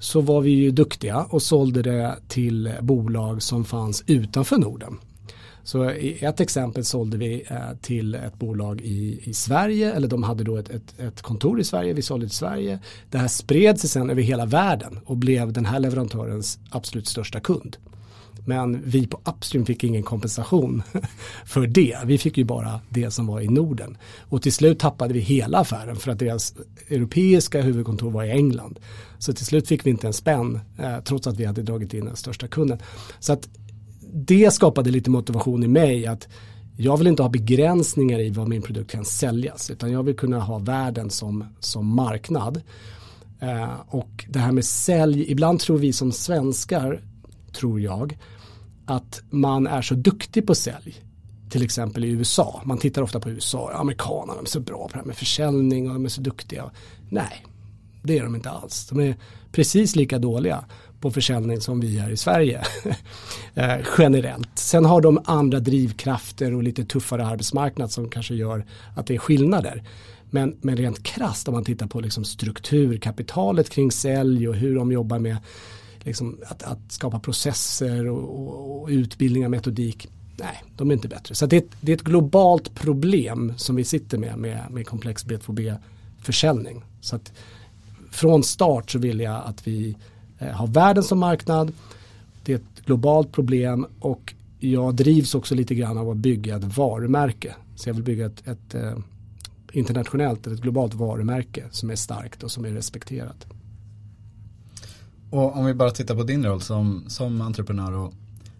så 0.00 0.20
var 0.20 0.40
vi 0.40 0.50
ju 0.50 0.70
duktiga 0.70 1.26
och 1.30 1.42
sålde 1.42 1.82
det 1.82 2.16
till 2.28 2.72
bolag 2.80 3.42
som 3.42 3.64
fanns 3.64 4.04
utanför 4.06 4.58
Norden. 4.58 4.98
Så 5.64 5.90
i 5.90 6.24
ett 6.24 6.40
exempel 6.40 6.84
sålde 6.84 7.16
vi 7.16 7.44
eh, 7.48 7.56
till 7.80 8.14
ett 8.14 8.38
bolag 8.38 8.80
i, 8.80 9.20
i 9.22 9.34
Sverige, 9.34 9.92
eller 9.92 10.08
de 10.08 10.22
hade 10.22 10.44
då 10.44 10.56
ett, 10.56 10.70
ett, 10.70 11.00
ett, 11.00 11.22
kontor 11.22 11.60
i 11.60 11.64
Sverige, 11.64 11.92
vi 11.92 12.02
sålde 12.02 12.26
till 12.26 12.36
Sverige. 12.36 12.78
Det 13.10 13.18
här 13.18 13.28
spred 13.28 13.80
sig 13.80 13.90
sen 13.90 14.10
över 14.10 14.22
hela 14.22 14.46
världen 14.46 15.00
och 15.04 15.16
blev 15.16 15.52
den 15.52 15.66
här 15.66 15.80
leverantörens 15.80 16.58
absolut 16.70 17.08
största 17.08 17.40
kund. 17.40 17.76
Men 18.44 18.82
vi 18.84 19.06
på 19.06 19.20
Upstream 19.24 19.66
fick 19.66 19.84
ingen 19.84 20.02
kompensation 20.02 20.82
för 21.44 21.66
det. 21.66 21.98
Vi 22.04 22.18
fick 22.18 22.38
ju 22.38 22.44
bara 22.44 22.80
det 22.88 23.10
som 23.10 23.26
var 23.26 23.40
i 23.40 23.48
Norden. 23.48 23.96
Och 24.20 24.42
till 24.42 24.52
slut 24.52 24.78
tappade 24.78 25.14
vi 25.14 25.20
hela 25.20 25.58
affären 25.58 25.96
för 25.96 26.10
att 26.10 26.18
deras 26.18 26.54
europeiska 26.88 27.62
huvudkontor 27.62 28.10
var 28.10 28.24
i 28.24 28.30
England. 28.30 28.80
Så 29.18 29.32
till 29.32 29.46
slut 29.46 29.68
fick 29.68 29.86
vi 29.86 29.90
inte 29.90 30.06
en 30.06 30.12
spänn 30.12 30.60
eh, 30.78 31.00
trots 31.04 31.26
att 31.26 31.36
vi 31.36 31.44
hade 31.44 31.62
dragit 31.62 31.94
in 31.94 32.04
den 32.04 32.16
största 32.16 32.48
kunden. 32.48 32.78
Så 33.20 33.32
att 33.32 33.48
det 34.14 34.52
skapade 34.52 34.90
lite 34.90 35.10
motivation 35.10 35.64
i 35.64 35.68
mig 35.68 36.06
att 36.06 36.28
jag 36.76 36.96
vill 36.96 37.06
inte 37.06 37.22
ha 37.22 37.30
begränsningar 37.30 38.20
i 38.20 38.30
vad 38.30 38.48
min 38.48 38.62
produkt 38.62 38.90
kan 38.90 39.04
säljas 39.04 39.70
utan 39.70 39.92
jag 39.92 40.02
vill 40.02 40.16
kunna 40.16 40.40
ha 40.40 40.58
världen 40.58 41.10
som, 41.10 41.44
som 41.60 41.94
marknad. 41.94 42.62
Eh, 43.40 43.80
och 43.88 44.24
det 44.28 44.38
här 44.38 44.52
med 44.52 44.64
sälj, 44.64 45.30
ibland 45.30 45.60
tror 45.60 45.78
vi 45.78 45.92
som 45.92 46.12
svenskar 46.12 47.02
tror 47.52 47.80
jag, 47.80 48.18
att 48.86 49.22
man 49.30 49.66
är 49.66 49.82
så 49.82 49.94
duktig 49.94 50.46
på 50.46 50.54
sälj. 50.54 51.04
Till 51.50 51.62
exempel 51.62 52.04
i 52.04 52.08
USA. 52.08 52.62
Man 52.64 52.78
tittar 52.78 53.02
ofta 53.02 53.20
på 53.20 53.30
USA. 53.30 53.70
Amerikanerna 53.74 54.40
är 54.40 54.46
så 54.46 54.60
bra 54.60 54.88
på 54.88 54.92
det 54.92 54.98
här 54.98 55.04
med 55.04 55.16
försäljning 55.16 55.88
och 55.88 55.94
de 55.94 56.04
är 56.04 56.08
så 56.08 56.20
duktiga. 56.20 56.70
Nej, 57.08 57.46
det 58.02 58.18
är 58.18 58.24
de 58.24 58.34
inte 58.34 58.50
alls. 58.50 58.86
De 58.88 59.00
är 59.00 59.16
precis 59.52 59.96
lika 59.96 60.18
dåliga 60.18 60.64
på 61.00 61.10
försäljning 61.10 61.60
som 61.60 61.80
vi 61.80 61.98
är 61.98 62.10
i 62.10 62.16
Sverige. 62.16 62.62
eh, 63.54 63.76
generellt. 63.98 64.58
Sen 64.58 64.84
har 64.84 65.00
de 65.00 65.22
andra 65.24 65.60
drivkrafter 65.60 66.54
och 66.54 66.62
lite 66.62 66.84
tuffare 66.84 67.26
arbetsmarknad 67.26 67.90
som 67.90 68.08
kanske 68.08 68.34
gör 68.34 68.66
att 68.96 69.06
det 69.06 69.14
är 69.14 69.18
skillnader. 69.18 69.82
Men, 70.30 70.56
men 70.60 70.76
rent 70.76 71.02
krasst 71.02 71.48
om 71.48 71.54
man 71.54 71.64
tittar 71.64 71.86
på 71.86 72.00
liksom 72.00 72.24
strukturkapitalet 72.24 73.70
kring 73.70 73.92
sälj 73.92 74.48
och 74.48 74.54
hur 74.54 74.76
de 74.76 74.92
jobbar 74.92 75.18
med 75.18 75.36
liksom, 76.04 76.38
att, 76.46 76.62
att, 76.62 76.78
skapa 76.88 77.20
processer 77.20 78.08
och, 78.08 78.40
och, 78.40 78.82
och 78.82 78.88
utbildningar, 78.88 79.48
metodik. 79.48 80.08
Nej, 80.36 80.62
de 80.76 80.90
är 80.90 80.94
inte 80.94 81.08
bättre. 81.08 81.34
Så 81.34 81.46
det 81.46 81.56
är, 81.56 81.60
ett, 81.60 81.70
det 81.80 81.92
är 81.92 81.96
ett 81.96 82.02
globalt 82.02 82.74
problem 82.74 83.52
som 83.56 83.76
vi 83.76 83.84
sitter 83.84 84.18
med 84.18 84.38
med, 84.38 84.60
med 84.70 84.86
komplex 84.86 85.26
B2B-försäljning. 85.26 86.84
Så 87.00 87.16
att 87.16 87.32
från 88.10 88.42
start 88.42 88.90
så 88.90 88.98
vill 88.98 89.20
jag 89.20 89.42
att 89.44 89.66
vi 89.66 89.96
eh, 90.38 90.48
har 90.48 90.66
världen 90.66 91.02
som 91.02 91.18
marknad. 91.18 91.72
Det 92.44 92.52
är 92.52 92.56
ett 92.56 92.84
globalt 92.86 93.32
problem 93.32 93.86
och 94.00 94.34
jag 94.60 94.94
drivs 94.94 95.34
också 95.34 95.54
lite 95.54 95.74
grann 95.74 95.98
av 95.98 96.10
att 96.10 96.16
bygga 96.16 96.56
ett 96.56 96.76
varumärke. 96.76 97.54
Så 97.76 97.88
jag 97.88 97.94
vill 97.94 98.04
bygga 98.04 98.26
ett, 98.26 98.48
ett 98.48 98.74
eh, 98.74 98.98
internationellt, 99.72 100.46
ett 100.46 100.60
globalt 100.60 100.94
varumärke 100.94 101.64
som 101.70 101.90
är 101.90 101.96
starkt 101.96 102.42
och 102.42 102.50
som 102.50 102.64
är 102.64 102.70
respekterat. 102.70 103.46
Och 105.32 105.56
om 105.56 105.64
vi 105.64 105.74
bara 105.74 105.90
tittar 105.90 106.14
på 106.14 106.22
din 106.22 106.46
roll 106.46 106.60
som, 106.60 107.04
som 107.08 107.40
entreprenör 107.40 107.92
och 107.92 108.12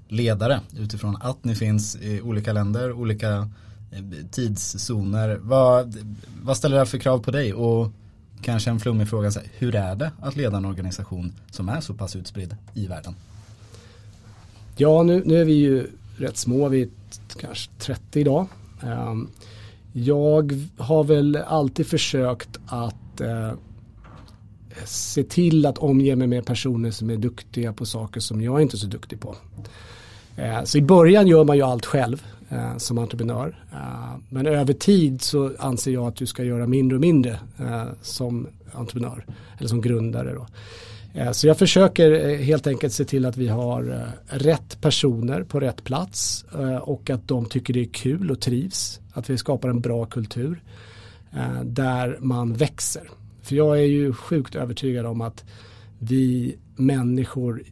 ledare 0.09 0.61
utifrån 0.79 1.17
att 1.21 1.45
ni 1.45 1.55
finns 1.55 1.97
i 1.97 2.21
olika 2.21 2.53
länder, 2.53 2.93
olika 2.93 3.49
eh, 3.91 4.27
tidszoner. 4.31 5.39
Vad, 5.43 5.97
vad 6.43 6.57
ställer 6.57 6.77
det 6.77 6.81
här 6.81 6.87
för 6.87 6.99
krav 6.99 7.19
på 7.19 7.31
dig? 7.31 7.55
Och 7.55 7.91
kanske 8.43 8.71
en 8.71 8.81
flummig 8.81 9.09
fråga, 9.09 9.31
hur 9.59 9.75
är 9.75 9.95
det 9.95 10.11
att 10.21 10.37
leda 10.37 10.57
en 10.57 10.65
organisation 10.65 11.33
som 11.51 11.69
är 11.69 11.81
så 11.81 11.95
pass 11.95 12.17
utspridd 12.17 12.57
i 12.75 12.87
världen? 12.87 13.15
Ja, 14.77 15.03
nu, 15.03 15.23
nu 15.27 15.41
är 15.41 15.45
vi 15.45 15.53
ju 15.53 15.87
rätt 16.17 16.37
små, 16.37 16.69
vi 16.69 16.83
är 16.83 16.89
kanske 17.41 17.71
30 17.79 18.21
idag. 18.21 18.47
Ehm, 18.83 19.29
jag 19.93 20.69
har 20.77 21.05
väl 21.05 21.37
alltid 21.37 21.87
försökt 21.87 22.59
att 22.67 23.21
eh, 23.21 23.53
se 24.85 25.23
till 25.23 25.67
att 25.67 25.79
omge 25.79 26.17
mig 26.17 26.27
med 26.27 26.47
personer 26.47 26.91
som 26.91 27.11
är 27.11 27.17
duktiga 27.17 27.73
på 27.73 27.87
saker 27.87 28.21
som 28.21 28.43
jag 28.43 28.63
inte 28.63 28.77
är 28.77 28.79
så 28.79 28.87
duktig 28.87 29.21
på. 29.21 29.37
Eh, 30.37 30.65
så 30.65 30.79
i 30.79 30.83
början 30.83 31.27
gör 31.27 31.45
man 31.45 31.57
ju 31.57 31.63
allt 31.63 31.87
själv 31.87 32.23
eh, 32.49 32.77
som 32.77 32.99
entreprenör. 32.99 33.65
Eh, 33.73 34.19
men 34.29 34.47
över 34.47 34.73
tid 34.73 35.23
så 35.23 35.53
anser 35.59 35.91
jag 35.91 36.07
att 36.07 36.17
du 36.17 36.27
ska 36.27 36.45
göra 36.45 36.67
mindre 36.67 36.97
och 36.97 37.01
mindre 37.01 37.39
som 38.03 38.47
entreprenör 38.73 39.27
eller 39.59 39.69
som 39.69 39.81
grundare. 39.81 40.35
Då. 40.35 40.47
Så 41.33 41.47
jag 41.47 41.59
försöker 41.59 42.37
helt 42.37 42.67
enkelt 42.67 42.93
se 42.93 43.05
till 43.05 43.27
att 43.27 43.37
vi 43.37 43.49
har 43.49 44.07
rätt 44.27 44.81
personer 44.81 45.43
på 45.43 45.61
rätt 45.61 45.85
plats 45.85 46.45
och 46.83 47.11
att 47.11 47.29
de 47.29 47.45
tycker 47.45 47.75
det 47.75 47.81
är 47.81 47.89
kul 47.93 48.31
och 48.31 48.41
trivs. 48.41 49.01
Att 49.13 49.31
vi 49.31 49.39
skapar 49.39 49.69
en 49.69 49.81
bra 49.81 50.07
kultur 50.07 50.63
där 51.63 52.19
man 52.21 52.53
växer. 52.53 53.11
För 53.43 53.57
jag 53.57 53.79
är 53.79 53.87
ju 53.87 54.13
sjukt 54.13 54.55
övertygad 54.55 55.07
om 55.07 55.21
att 55.21 55.45
vi 55.99 56.57
människor 56.77 57.63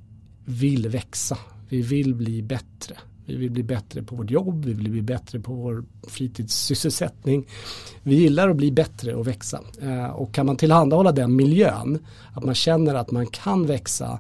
vill 0.45 0.89
växa. 0.89 1.39
Vi 1.69 1.83
vill 1.83 2.15
bli 2.15 2.43
bättre. 2.43 2.97
Vi 3.27 3.37
vill 3.37 3.51
bli 3.51 3.63
bättre 3.63 4.03
på 4.03 4.17
vårt 4.17 4.31
jobb, 4.31 4.65
vi 4.65 4.73
vill 4.73 4.91
bli 4.91 5.03
bättre 5.03 5.41
på 5.41 5.55
vår 5.55 5.85
fritidssysselsättning. 6.09 7.47
Vi 8.03 8.15
gillar 8.15 8.49
att 8.49 8.57
bli 8.57 8.73
bättre 8.73 9.15
och 9.15 9.27
växa. 9.27 9.61
Eh, 9.83 10.07
och 10.07 10.35
kan 10.35 10.47
man 10.47 10.57
tillhandahålla 10.57 11.13
den 11.13 11.37
miljön, 11.37 11.99
att 12.35 12.45
man 12.45 12.55
känner 12.55 12.95
att 12.95 13.11
man 13.11 13.27
kan 13.27 13.67
växa 13.67 14.19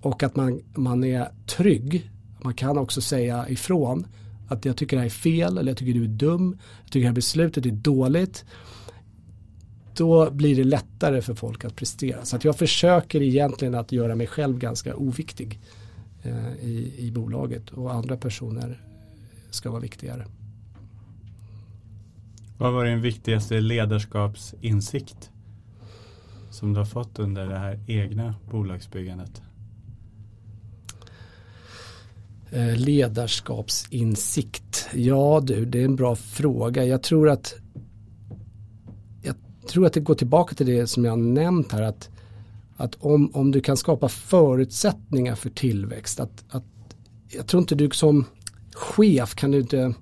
och 0.00 0.22
att 0.22 0.36
man, 0.36 0.60
man 0.74 1.04
är 1.04 1.28
trygg. 1.46 2.10
Man 2.42 2.54
kan 2.54 2.78
också 2.78 3.00
säga 3.00 3.48
ifrån 3.48 4.06
att 4.48 4.64
jag 4.64 4.76
tycker 4.76 4.96
det 4.96 5.00
här 5.00 5.06
är 5.06 5.10
fel 5.10 5.58
eller 5.58 5.70
jag 5.70 5.76
tycker 5.76 5.92
du 5.92 6.04
är 6.04 6.08
dum. 6.08 6.58
Jag 6.82 6.92
tycker 6.92 7.00
det 7.00 7.08
här 7.08 7.14
beslutet 7.14 7.66
är 7.66 7.70
dåligt 7.70 8.44
då 9.96 10.30
blir 10.30 10.56
det 10.56 10.64
lättare 10.64 11.22
för 11.22 11.34
folk 11.34 11.64
att 11.64 11.76
prestera. 11.76 12.24
Så 12.24 12.36
att 12.36 12.44
jag 12.44 12.58
försöker 12.58 13.22
egentligen 13.22 13.74
att 13.74 13.92
göra 13.92 14.14
mig 14.14 14.26
själv 14.26 14.58
ganska 14.58 14.96
oviktig 14.96 15.60
eh, 16.22 16.54
i, 16.62 16.94
i 16.98 17.10
bolaget 17.10 17.70
och 17.70 17.94
andra 17.94 18.16
personer 18.16 18.80
ska 19.50 19.70
vara 19.70 19.80
viktigare. 19.80 20.26
Vad 22.58 22.72
var 22.72 22.84
din 22.84 23.00
viktigaste 23.00 23.60
ledarskapsinsikt 23.60 25.30
som 26.50 26.72
du 26.72 26.78
har 26.78 26.86
fått 26.86 27.18
under 27.18 27.46
det 27.46 27.58
här 27.58 27.80
egna 27.86 28.34
bolagsbyggandet? 28.50 29.42
Eh, 32.50 32.76
ledarskapsinsikt. 32.76 34.88
Ja 34.94 35.40
du, 35.42 35.64
det 35.64 35.80
är 35.80 35.84
en 35.84 35.96
bra 35.96 36.16
fråga. 36.16 36.84
Jag 36.84 37.02
tror 37.02 37.28
att 37.28 37.54
tror 39.66 39.86
att 39.86 39.92
det 39.92 40.00
går 40.00 40.14
tillbaka 40.14 40.54
till 40.54 40.66
det 40.66 40.86
som 40.86 41.04
jag 41.04 41.18
nämnt 41.18 41.72
här. 41.72 41.82
Att, 41.82 42.08
att 42.76 42.94
om, 43.00 43.30
om 43.34 43.50
du 43.50 43.60
kan 43.60 43.76
skapa 43.76 44.08
förutsättningar 44.08 45.34
för 45.34 45.50
tillväxt. 45.50 46.20
Att, 46.20 46.44
att, 46.50 46.64
jag 47.28 47.46
tror 47.46 47.60
inte 47.60 47.74
du 47.74 47.90
som 47.90 48.24
chef 48.74 49.34
kan 49.34 49.50
du 49.50 49.58
inte 49.58 49.94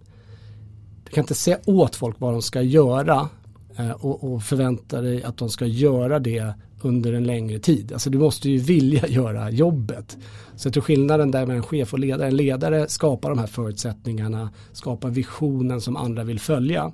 du 1.04 1.10
kan 1.12 1.22
inte 1.22 1.34
säga 1.34 1.58
åt 1.64 1.96
folk 1.96 2.20
vad 2.20 2.32
de 2.32 2.42
ska 2.42 2.62
göra 2.62 3.28
eh, 3.76 3.90
och, 3.90 4.32
och 4.32 4.42
förvänta 4.42 5.00
dig 5.00 5.22
att 5.22 5.36
de 5.36 5.48
ska 5.48 5.66
göra 5.66 6.18
det 6.18 6.54
under 6.82 7.12
en 7.12 7.24
längre 7.24 7.58
tid. 7.58 7.92
Alltså 7.92 8.10
du 8.10 8.18
måste 8.18 8.50
ju 8.50 8.58
vilja 8.58 9.06
göra 9.08 9.50
jobbet. 9.50 10.18
Så 10.56 10.66
jag 10.66 10.72
tror 10.72 10.82
skillnaden 10.82 11.30
där 11.30 11.46
med 11.46 11.56
en 11.56 11.62
chef 11.62 11.92
och 11.92 11.98
ledare, 11.98 12.28
en 12.28 12.36
ledare 12.36 12.88
skapar 12.88 13.30
de 13.30 13.38
här 13.38 13.46
förutsättningarna, 13.46 14.50
skapar 14.72 15.10
visionen 15.10 15.80
som 15.80 15.96
andra 15.96 16.24
vill 16.24 16.40
följa 16.40 16.92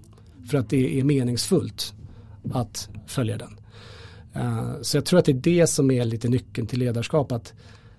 för 0.51 0.59
att 0.59 0.71
det 0.71 1.01
är 1.01 1.05
meningsfullt 1.05 1.95
att 2.52 2.88
följa 3.07 3.37
den. 3.37 3.59
Eh, 4.35 4.73
så 4.83 4.97
jag 4.97 5.04
tror 5.04 5.18
att 5.18 5.25
det 5.25 5.33
är 5.33 5.61
det 5.61 5.66
som 5.66 5.90
är 5.90 6.04
lite 6.04 6.28
nyckeln 6.28 6.66
till 6.66 6.78
ledarskap, 6.78 7.33
att 7.33 7.52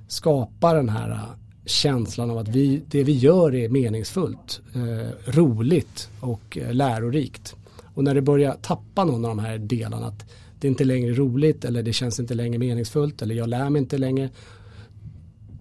skapa 0.08 0.74
den 0.74 0.89
här 0.89 1.12
eh, 1.12 1.24
känslan 1.65 2.31
av 2.31 2.38
att 2.38 2.48
vi, 2.48 2.81
det 2.88 3.03
vi 3.03 3.12
gör 3.12 3.55
är 3.55 3.69
meningsfullt, 3.69 4.62
eh, 4.75 5.31
roligt 5.31 6.10
och 6.19 6.58
lärorikt. 6.72 7.55
Och 7.93 8.03
när 8.03 8.15
det 8.15 8.22
börjar 8.22 8.58
tappa 8.62 9.05
någon 9.05 9.25
av 9.25 9.29
de 9.29 9.39
här 9.39 9.58
delarna, 9.58 10.08
att 10.08 10.25
det 10.60 10.67
är 10.67 10.69
inte 10.69 10.84
längre 10.84 11.13
roligt 11.13 11.65
eller 11.65 11.84
det 11.84 11.93
känns 11.93 12.19
inte 12.19 12.34
längre 12.34 12.60
meningsfullt 12.60 13.22
eller 13.22 13.36
jag 13.36 13.50
lär 13.50 13.69
mig 13.69 13.79
inte 13.79 13.98
längre. 13.98 14.29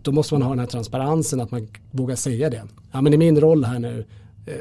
Då 0.02 0.12
måste 0.12 0.34
man 0.34 0.42
ha 0.42 0.50
den 0.50 0.58
här 0.58 0.66
transparensen 0.66 1.40
att 1.40 1.50
man 1.50 1.68
vågar 1.90 2.16
säga 2.16 2.50
det. 2.50 2.62
Ja 2.92 3.00
men 3.00 3.14
i 3.14 3.16
min 3.16 3.40
roll 3.40 3.64
här 3.64 3.78
nu, 3.78 4.04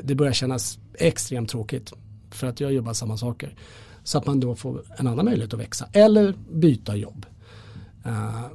det 0.03 0.15
börjar 0.15 0.33
kännas 0.33 0.79
extremt 0.93 1.49
tråkigt 1.49 1.93
för 2.31 2.47
att 2.47 2.59
jag 2.59 2.73
jobbar 2.73 2.93
samma 2.93 3.17
saker. 3.17 3.55
Så 4.07 4.17
att 4.17 4.25
man 4.25 4.39
då 4.39 4.55
får 4.55 4.83
en 4.97 5.07
annan 5.07 5.25
möjlighet 5.25 5.53
att 5.53 5.59
växa 5.59 5.87
eller 5.93 6.33
byta 6.53 6.95
jobb. 6.95 7.25
Eh, 8.05 8.45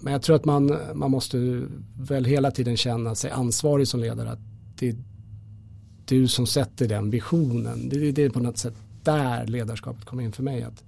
men 0.00 0.12
jag 0.12 0.22
tror 0.22 0.36
att 0.36 0.44
man, 0.44 0.78
man 0.94 1.10
måste 1.10 1.66
väl 1.98 2.24
hela 2.24 2.50
tiden 2.50 2.76
känna 2.76 3.14
sig 3.14 3.30
ansvarig 3.30 3.88
som 3.88 4.00
ledare. 4.00 4.30
Att 4.30 4.38
det 4.78 4.88
är 4.88 4.96
du 6.04 6.28
som 6.28 6.46
sätter 6.46 6.88
den 6.88 7.10
visionen. 7.10 7.88
Det, 7.88 8.12
det 8.12 8.22
är 8.22 8.30
på 8.30 8.40
något 8.40 8.58
sätt 8.58 8.74
där 9.02 9.46
ledarskapet 9.46 10.04
kommer 10.04 10.22
in 10.22 10.32
för 10.32 10.42
mig. 10.42 10.62
Att 10.62 10.84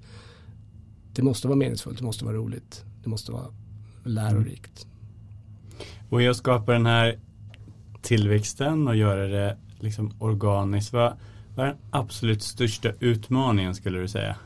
det 1.13 1.23
måste 1.23 1.49
vara 1.49 1.59
meningsfullt, 1.59 1.99
det 1.99 2.05
måste 2.05 2.25
vara 2.25 2.37
roligt, 2.37 2.85
det 3.03 3.09
måste 3.09 3.33
vara 3.33 3.47
lärorikt. 4.05 4.87
Mm. 4.87 5.87
Och 6.09 6.23
jag 6.23 6.37
skapar 6.37 6.73
den 6.73 6.87
här 6.87 7.19
tillväxten 8.03 8.89
och 8.89 8.97
göra 8.97 9.27
det 9.27 9.57
liksom 9.81 10.13
organiskt. 10.19 10.93
Vad, 10.93 11.13
vad 11.57 11.67
är 11.67 11.71
den 11.71 11.79
absolut 11.91 12.43
största 12.43 12.93
utmaningen 13.01 13.75
skulle 13.75 13.99
du 13.99 14.09
säga? 14.09 14.37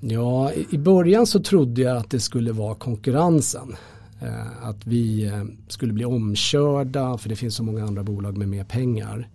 Ja, 0.00 0.52
i 0.70 0.78
början 0.78 1.26
så 1.26 1.40
trodde 1.40 1.82
jag 1.82 1.96
att 1.96 2.10
det 2.10 2.20
skulle 2.20 2.52
vara 2.52 2.74
konkurrensen. 2.74 3.76
Eh, 4.20 4.66
att 4.66 4.86
vi 4.86 5.26
eh, 5.26 5.44
skulle 5.68 5.92
bli 5.92 6.04
omkörda 6.04 7.18
för 7.18 7.28
det 7.28 7.36
finns 7.36 7.54
så 7.54 7.62
många 7.62 7.84
andra 7.84 8.02
bolag 8.02 8.36
med 8.36 8.48
mer 8.48 8.64
pengar. 8.64 9.28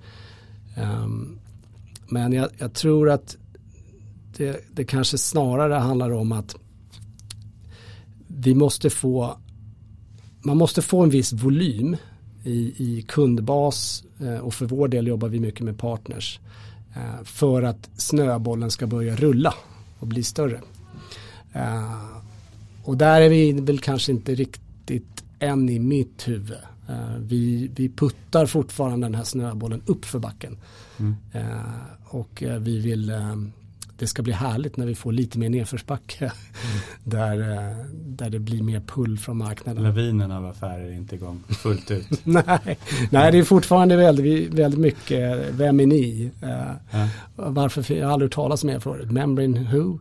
Ehm, 0.76 1.40
men 2.08 2.34
jag, 2.34 2.50
jag 2.58 2.74
tror 2.74 3.10
att 3.10 3.38
det, 4.38 4.66
det 4.72 4.84
kanske 4.84 5.18
snarare 5.18 5.74
handlar 5.74 6.12
om 6.12 6.32
att 6.32 6.56
vi 8.28 8.56
måste 8.56 8.90
få 8.90 9.38
man 10.42 10.58
måste 10.58 10.82
få 10.82 11.04
en 11.04 11.10
viss 11.10 11.34
volym 11.34 11.98
i, 12.44 12.74
i 12.78 13.02
kundbas 13.02 14.04
eh, 14.20 14.38
och 14.38 14.54
för 14.54 14.66
vår 14.66 14.88
del 14.88 15.08
jobbar 15.08 15.28
vi 15.28 15.40
mycket 15.40 15.62
med 15.62 15.78
partners 15.78 16.40
eh, 16.96 17.24
för 17.24 17.64
att 17.64 17.90
snöbollen 17.98 18.72
ska 18.72 18.88
börja 18.88 19.16
rulla 19.16 19.54
och 20.00 20.08
bli 20.08 20.24
större. 20.24 20.62
Eh, 21.54 22.06
och 22.84 22.98
där 22.98 23.22
är 23.22 23.30
vi 23.30 23.52
väl 23.52 23.80
kanske 23.80 24.12
inte 24.12 24.36
riktigt 24.36 25.24
än 25.40 25.70
i 25.70 25.80
mitt 25.80 26.28
huvud. 26.28 26.58
Vi, 27.20 27.72
vi 27.76 27.90
puttar 27.90 28.46
fortfarande 28.46 29.08
den 29.08 29.16
här 29.16 29.24
snöbollen 29.24 29.82
upp 29.86 30.06
för 30.06 30.20
backen. 30.20 30.58
Mm. 31.00 31.16
Och 32.06 32.44
vi 32.60 32.80
vill 32.80 33.12
det 34.02 34.08
ska 34.08 34.22
bli 34.22 34.34
härligt 34.34 34.78
när 34.78 34.86
vi 34.86 34.96
får 34.96 35.12
lite 35.12 35.40
mer 35.40 35.50
nedförsbacke. 35.50 36.32
Mm. 36.62 36.80
där, 37.04 37.76
där 37.94 38.30
det 38.30 38.40
blir 38.40 38.64
mer 38.64 38.80
pull 38.80 39.18
från 39.18 39.38
marknaden. 39.38 39.84
Lavinen 39.84 40.32
av 40.32 40.46
affärer 40.46 40.86
är 40.86 40.92
inte 40.92 41.16
igång 41.16 41.44
fullt 41.48 41.92
ut. 41.92 42.08
nej, 42.24 42.78
nej, 43.10 43.32
det 43.32 43.38
är 43.38 43.44
fortfarande 43.44 43.96
väldigt, 43.96 44.54
väldigt 44.54 44.80
mycket, 44.80 45.50
vem 45.52 45.80
är 45.80 45.86
ni? 45.86 46.32
Uh, 46.44 47.06
Varför, 47.36 47.94
jag 47.94 48.06
har 48.06 48.14
aldrig 48.14 48.30
hört 48.30 48.36
talas 48.36 48.64
om 48.64 48.70
er 48.70 48.80
förut. 48.80 49.12
Membrane 49.12 49.60
who? 49.60 50.00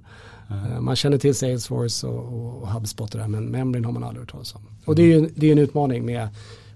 Uh, 0.51 0.81
man 0.81 0.97
känner 0.97 1.19
till 1.19 1.35
Salesforce 1.35 2.07
och, 2.07 2.63
och 2.63 2.69
HubSpot 2.69 3.15
och 3.15 3.21
där, 3.21 3.29
men 3.29 3.45
Membrane 3.45 3.87
har 3.87 3.93
man 3.93 4.05
aldrig 4.05 4.21
hört 4.21 4.31
talas 4.31 4.55
om. 4.55 4.63
Och 4.85 4.95
det 4.95 5.03
är 5.03 5.07
ju 5.07 5.29
det 5.35 5.47
är 5.47 5.53
en 5.53 5.59
utmaning 5.59 6.05
med 6.07 6.29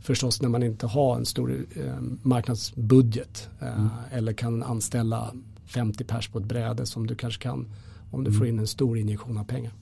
förstås 0.02 0.42
när 0.42 0.48
man 0.48 0.62
inte 0.62 0.86
har 0.86 1.16
en 1.16 1.26
stor 1.26 1.66
eh, 1.76 2.00
marknadsbudget 2.22 3.48
eh, 3.60 3.68
mm. 3.68 3.88
eller 4.12 4.32
kan 4.32 4.62
anställa 4.62 5.32
50 5.66 6.04
pers 6.04 6.28
på 6.28 6.38
ett 6.38 6.44
bräde 6.44 6.86
som 6.86 7.06
du 7.06 7.14
kanske 7.14 7.42
kan 7.42 7.66
om 8.10 8.24
du 8.24 8.28
mm. 8.28 8.38
får 8.38 8.46
in 8.46 8.58
en 8.58 8.66
stor 8.66 8.98
injektion 8.98 9.38
av 9.38 9.44
pengar. 9.44 9.72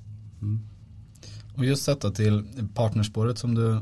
Mm. 0.43 0.61
Och 1.57 1.65
just 1.65 1.87
detta 1.87 2.11
till 2.11 2.45
partnerspåret 2.75 3.39
som 3.39 3.55
du 3.55 3.73
eh, 3.73 3.81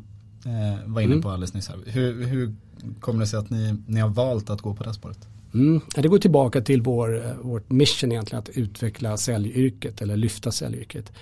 var 0.86 1.00
inne 1.00 1.12
mm. 1.12 1.22
på 1.22 1.30
alldeles 1.30 1.54
nyss. 1.54 1.68
Här. 1.68 1.78
Hur, 1.86 2.24
hur 2.24 2.54
kommer 3.00 3.20
det 3.20 3.26
sig 3.26 3.38
att 3.38 3.50
ni, 3.50 3.74
ni 3.86 4.00
har 4.00 4.08
valt 4.08 4.50
att 4.50 4.60
gå 4.60 4.74
på 4.74 4.84
det 4.84 4.94
spåret? 4.94 5.28
Mm. 5.54 5.80
Det 5.94 6.08
går 6.08 6.18
tillbaka 6.18 6.60
till 6.60 6.82
vår, 6.82 7.26
eh, 7.26 7.32
vårt 7.42 7.70
mission 7.70 8.12
egentligen 8.12 8.42
att 8.42 8.48
utveckla 8.48 9.16
säljyrket 9.16 10.02
eller 10.02 10.16
lyfta 10.16 10.52
säljyrket. 10.52 11.12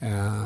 Eh, 0.00 0.44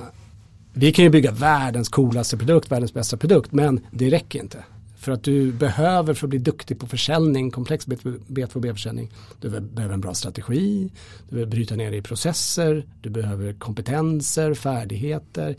vi 0.73 0.93
kan 0.93 1.05
ju 1.05 1.11
bygga 1.11 1.33
världens 1.33 1.89
coolaste 1.89 2.37
produkt, 2.37 2.73
världens 2.73 2.95
bästa 2.95 3.17
produkt, 3.17 3.53
men 3.53 3.81
det 3.91 4.11
räcker 4.11 4.43
inte. 4.43 4.65
För 5.09 5.13
att 5.13 5.23
du 5.23 5.53
behöver 5.53 6.15
för 6.15 6.27
att 6.27 6.31
bli 6.31 6.39
duktig 6.39 6.79
på 6.79 6.87
försäljning, 6.87 7.51
komplex 7.51 7.87
B2B-försäljning, 7.87 9.11
du 9.41 9.61
behöver 9.61 9.95
en 9.95 10.01
bra 10.01 10.15
strategi, 10.15 10.91
du 11.29 11.35
behöver 11.35 11.51
bryta 11.51 11.77
ner 11.77 11.91
det 11.91 11.97
i 11.97 12.03
processer, 12.03 12.87
du 13.01 13.11
behöver 13.11 13.53
kompetenser, 13.53 14.55
färdigheter, 14.55 15.57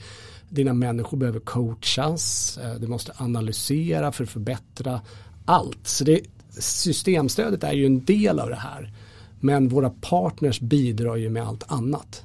dina 0.49 0.73
människor 0.73 1.17
behöver 1.17 1.39
coachas, 1.39 2.57
eh, 2.57 2.73
du 2.73 2.87
måste 2.87 3.13
analysera 3.17 4.11
för 4.11 4.23
att 4.23 4.29
förbättra 4.29 5.01
allt. 5.45 5.87
Så 5.87 6.03
det, 6.03 6.21
systemstödet 6.59 7.63
är 7.63 7.73
ju 7.73 7.85
en 7.85 8.05
del 8.05 8.39
av 8.39 8.49
det 8.49 8.55
här. 8.55 8.93
Men 9.39 9.67
våra 9.67 9.89
partners 9.89 10.59
bidrar 10.59 11.15
ju 11.15 11.29
med 11.29 11.47
allt 11.47 11.71
annat. 11.71 12.23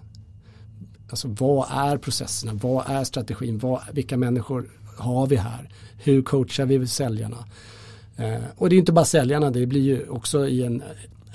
Alltså 1.11 1.29
vad 1.29 1.67
är 1.71 1.99
processerna, 1.99 2.53
vad 2.55 2.91
är 2.91 3.05
strategin, 3.05 3.59
vad, 3.59 3.81
vilka 3.93 4.17
människor 4.17 4.69
har 4.97 5.27
vi 5.27 5.37
här, 5.37 5.69
hur 5.99 6.23
coachar 6.23 6.67
vi 6.67 6.87
säljarna. 6.87 7.45
Eh, 8.17 8.43
och 8.57 8.71
det 8.71 8.77
är 8.77 8.79
inte 8.79 8.93
bara 8.93 9.05
säljarna, 9.05 9.51
det 9.51 9.67
blir 9.67 9.83
ju 9.83 10.09
också 10.09 10.49
i 10.49 10.63
en 10.63 10.83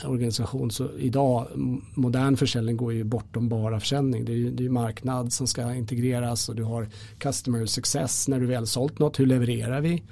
organisation 0.05 0.71
så 0.71 0.89
idag 0.97 1.47
modern 1.93 2.37
försäljning 2.37 2.77
går 2.77 2.93
ju 2.93 3.03
bortom 3.03 3.49
bara 3.49 3.79
försäljning. 3.79 4.25
Det 4.25 4.31
är 4.31 4.35
ju 4.35 4.51
det 4.51 4.65
är 4.65 4.69
marknad 4.69 5.33
som 5.33 5.47
ska 5.47 5.73
integreras 5.73 6.49
och 6.49 6.55
du 6.55 6.63
har 6.63 6.87
customer 7.17 7.65
success 7.65 8.27
när 8.27 8.39
du 8.39 8.45
väl 8.45 8.67
sålt 8.67 8.99
något. 8.99 9.19
Hur 9.19 9.25
levererar 9.25 9.81
vi? 9.81 10.03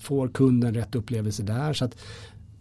Får 0.00 0.28
kunden 0.28 0.74
rätt 0.74 0.94
upplevelse 0.94 1.42
där? 1.42 1.72
Så 1.72 1.84
att 1.84 1.96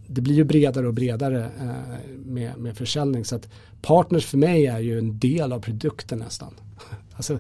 det 0.08 0.22
blir 0.22 0.36
ju 0.36 0.44
bredare 0.44 0.88
och 0.88 0.94
bredare 0.94 1.52
eh, 1.60 2.10
med, 2.26 2.58
med 2.58 2.78
försäljning. 2.78 3.26
Så 3.26 3.36
att 3.36 3.50
partners 3.82 4.26
för 4.26 4.38
mig 4.38 4.66
är 4.66 4.80
ju 4.80 4.98
en 4.98 5.20
del 5.20 5.54
av 5.54 5.60
produkten 5.60 6.20
nästan. 6.20 6.54
Alltså, 7.16 7.40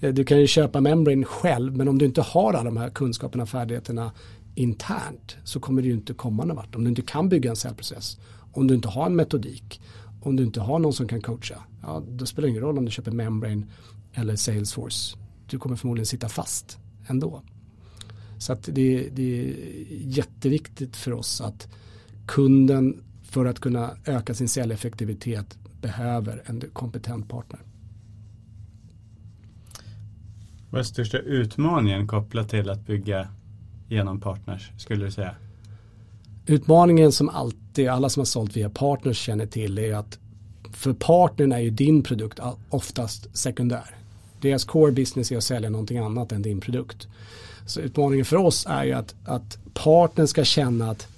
Eh, 0.00 0.14
du 0.14 0.24
kan 0.24 0.40
ju 0.40 0.46
köpa 0.46 0.80
Membrane 0.80 1.24
själv 1.24 1.76
men 1.76 1.88
om 1.88 1.98
du 1.98 2.04
inte 2.04 2.22
har 2.22 2.54
alla 2.54 2.64
de 2.64 2.76
här 2.76 2.90
kunskaperna 2.90 3.42
och 3.42 3.48
färdigheterna 3.48 4.12
internt 4.54 5.36
så 5.44 5.60
kommer 5.60 5.82
du 5.82 5.88
ju 5.88 5.94
inte 5.94 6.14
komma 6.14 6.44
någon 6.44 6.56
vart. 6.56 6.74
Om 6.74 6.84
du 6.84 6.90
inte 6.90 7.02
kan 7.02 7.28
bygga 7.28 7.50
en 7.50 7.56
säljprocess, 7.56 8.18
om 8.52 8.66
du 8.66 8.74
inte 8.74 8.88
har 8.88 9.06
en 9.06 9.16
metodik, 9.16 9.80
om 10.20 10.36
du 10.36 10.42
inte 10.42 10.60
har 10.60 10.78
någon 10.78 10.92
som 10.92 11.08
kan 11.08 11.20
coacha, 11.20 11.62
ja, 11.82 12.02
då 12.08 12.26
spelar 12.26 12.46
det 12.46 12.50
ingen 12.50 12.62
roll 12.62 12.78
om 12.78 12.84
du 12.84 12.90
köper 12.90 13.10
Membrane 13.10 13.66
eller 14.12 14.36
Salesforce. 14.36 15.16
Du 15.46 15.58
kommer 15.58 15.76
förmodligen 15.76 16.06
sitta 16.06 16.28
fast 16.28 16.78
ändå. 17.06 17.42
Så 18.38 18.52
att 18.52 18.62
det, 18.62 19.08
det 19.12 19.40
är 19.40 19.54
jätteviktigt 19.90 20.96
för 20.96 21.12
oss 21.12 21.40
att 21.40 21.68
kunden 22.26 23.02
för 23.22 23.46
att 23.46 23.60
kunna 23.60 23.90
öka 24.04 24.34
sin 24.34 24.48
säljeffektivitet 24.48 25.58
behöver 25.80 26.42
en 26.46 26.60
kompetent 26.72 27.28
partner. 27.28 27.60
Vad 30.70 30.78
är 30.78 30.82
största 30.82 31.18
utmaningen 31.18 32.06
kopplat 32.06 32.48
till 32.48 32.70
att 32.70 32.86
bygga 32.86 33.28
genom 33.88 34.20
partners 34.20 34.70
skulle 34.76 35.04
du 35.04 35.10
säga? 35.10 35.34
utmaningen 36.48 37.12
som 37.12 37.28
alltid 37.28 37.88
alla 37.88 38.08
som 38.08 38.20
har 38.20 38.24
sålt 38.24 38.56
via 38.56 38.70
partners 38.70 39.18
känner 39.18 39.46
till 39.46 39.78
är 39.78 39.94
att 39.94 40.18
för 40.72 40.92
partnern 40.92 41.52
är 41.52 41.58
ju 41.58 41.70
din 41.70 42.02
produkt 42.02 42.40
oftast 42.70 43.36
sekundär. 43.36 43.94
Deras 44.40 44.64
core 44.64 44.92
business 44.92 45.32
är 45.32 45.36
att 45.36 45.44
sälja 45.44 45.70
någonting 45.70 45.98
annat 45.98 46.32
än 46.32 46.42
din 46.42 46.60
produkt. 46.60 47.08
Så 47.66 47.80
utmaningen 47.80 48.24
för 48.24 48.36
oss 48.36 48.66
är 48.68 48.84
ju 48.84 48.92
att, 48.92 49.14
att 49.24 49.58
partnern 49.74 50.26
ska 50.26 50.44
känna 50.44 50.90
att 50.90 51.08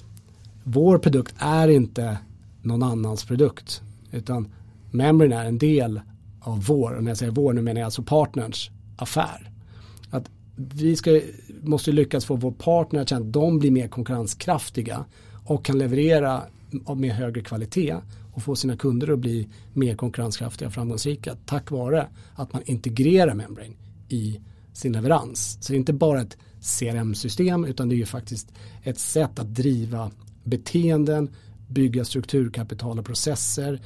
vår 0.65 0.99
produkt 0.99 1.35
är 1.39 1.69
inte 1.69 2.19
någon 2.63 2.83
annans 2.83 3.25
produkt. 3.25 3.83
Utan 4.13 4.53
memoryn 4.91 5.33
är 5.33 5.45
en 5.45 5.59
del 5.59 6.01
av 6.41 6.65
vår, 6.67 6.93
och 6.93 7.05
när 7.05 7.11
jag 7.11 7.19
säger 7.19 7.33
vår 7.33 7.53
nu 7.53 7.63
menar 7.63 7.81
jag 7.81 7.87
alltså 7.87 8.03
partners 8.03 8.71
affär. 9.03 9.51
Att 10.11 10.31
vi 10.57 10.97
ska, 10.97 11.21
måste 11.63 11.93
lyckas 11.93 12.25
få 12.25 12.37
vår 12.37 12.53
partner 12.53 13.01
att 13.01 13.09
känna 13.09 13.27
att 13.27 13.33
de 13.33 13.59
blir 13.59 13.71
mer 13.71 13.89
konkurrenskraftiga 13.89 15.05
och 15.45 15.65
kan 15.65 15.79
leverera 15.79 16.43
med 16.97 17.11
högre 17.11 17.41
kvalitet 17.41 17.97
och 18.33 18.43
få 18.43 18.57
sina 18.57 18.77
kunder 18.77 19.13
att 19.13 19.19
bli 19.19 19.49
mer 19.73 19.97
konkurrenskraftiga 19.97 20.69
och 20.69 20.75
framgångsrika 20.75 21.37
tack 21.47 21.71
vare 21.71 22.07
att 22.35 22.53
man 22.53 22.63
integrerar 22.67 23.35
Membrane 23.35 23.75
i 24.09 24.41
sin 24.73 24.93
leverans. 24.93 25.59
Så 25.61 25.73
det 25.73 25.77
är 25.77 25.79
inte 25.79 25.93
bara 25.93 26.21
ett 26.21 26.37
CRM-system 26.61 27.65
utan 27.65 27.89
det 27.89 27.95
är 27.95 27.97
ju 27.97 28.07
faktiskt 28.07 28.53
ett 28.83 28.99
sätt 28.99 29.39
att 29.39 29.55
driva 29.55 30.11
beteenden, 30.45 31.31
bygga 31.69 32.05
strukturkapital 32.05 32.99
och 32.99 33.05
processer, 33.05 33.81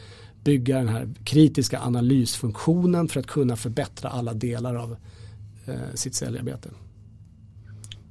bygga 0.45 0.79
den 0.79 0.89
här 0.89 1.09
kritiska 1.25 1.81
analysfunktionen 1.81 3.09
för 3.09 3.21
att 3.21 3.27
kunna 3.27 3.57
förbättra 3.57 4.11
alla 4.11 4.35
delar 4.35 4.75
av 4.75 4.97
eh, 5.67 5.75
sitt 5.95 6.15
säljarbete. 6.15 6.69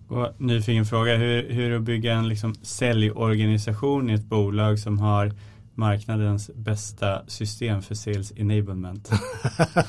Och 0.08 0.28
nyfiken 0.38 0.86
fråga, 0.86 1.18
hur, 1.18 1.50
hur 1.50 1.76
att 1.76 1.82
bygga 1.82 2.14
en 2.14 2.28
liksom 2.28 2.56
säljorganisation 2.62 4.10
i 4.10 4.14
ett 4.14 4.26
bolag 4.26 4.80
som 4.80 5.00
har 5.00 5.34
marknadens 5.76 6.52
bästa 6.56 7.22
system 7.28 7.82
för 7.82 7.96
sales 7.96 8.34
enablement. 8.36 9.12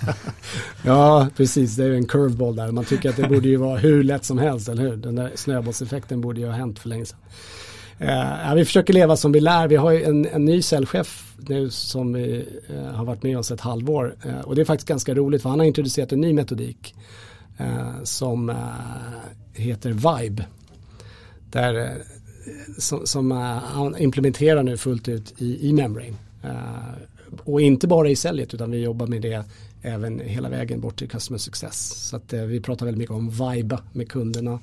ja, 0.84 1.28
precis. 1.36 1.76
Det 1.76 1.84
är 1.84 1.90
en 1.90 2.06
curveball 2.06 2.56
där. 2.56 2.72
Man 2.72 2.84
tycker 2.84 3.10
att 3.10 3.16
det 3.16 3.28
borde 3.28 3.48
ju 3.48 3.56
vara 3.56 3.78
hur 3.78 4.02
lätt 4.02 4.24
som 4.24 4.38
helst, 4.38 4.68
eller 4.68 4.82
hur? 4.82 4.96
Den 4.96 5.14
där 5.14 5.32
snöbollseffekten 5.34 6.20
borde 6.20 6.40
ju 6.40 6.46
ha 6.46 6.54
hänt 6.54 6.78
för 6.78 6.88
länge 6.88 7.04
sedan. 7.04 7.18
Eh, 7.98 8.54
vi 8.54 8.64
försöker 8.64 8.92
leva 8.92 9.16
som 9.16 9.32
vi 9.32 9.40
lär. 9.40 9.68
Vi 9.68 9.76
har 9.76 9.90
ju 9.90 10.02
en, 10.02 10.26
en 10.26 10.44
ny 10.44 10.62
säljchef 10.62 11.34
nu 11.48 11.70
som 11.70 12.12
vi, 12.12 12.48
eh, 12.68 12.84
har 12.84 13.04
varit 13.04 13.22
med 13.22 13.38
oss 13.38 13.50
ett 13.50 13.60
halvår. 13.60 14.14
Eh, 14.24 14.40
och 14.40 14.54
det 14.54 14.60
är 14.60 14.64
faktiskt 14.64 14.88
ganska 14.88 15.14
roligt 15.14 15.42
för 15.42 15.50
han 15.50 15.58
har 15.58 15.66
introducerat 15.66 16.12
en 16.12 16.20
ny 16.20 16.32
metodik 16.32 16.94
eh, 17.58 18.02
som 18.02 18.50
eh, 18.50 18.56
heter 19.52 19.90
Vibe. 19.90 20.44
Där 21.50 21.74
eh, 21.74 21.90
som, 22.78 23.06
som 23.06 23.30
han 23.30 23.96
implementerar 23.98 24.62
nu 24.62 24.76
fullt 24.76 25.08
ut 25.08 25.34
i, 25.38 25.68
i 25.68 25.72
Membrane. 25.72 26.14
Och 27.44 27.60
inte 27.60 27.88
bara 27.88 28.08
i 28.08 28.16
säljet 28.16 28.54
utan 28.54 28.70
vi 28.70 28.82
jobbar 28.82 29.06
med 29.06 29.22
det 29.22 29.44
även 29.82 30.20
hela 30.20 30.48
vägen 30.48 30.80
bort 30.80 30.98
till 30.98 31.08
customer 31.08 31.38
success. 31.38 32.08
Så 32.08 32.16
att 32.16 32.32
vi 32.32 32.60
pratar 32.60 32.86
väldigt 32.86 32.98
mycket 32.98 33.14
om 33.14 33.30
vibe 33.30 33.78
med 33.92 34.10
kunderna. 34.10 34.58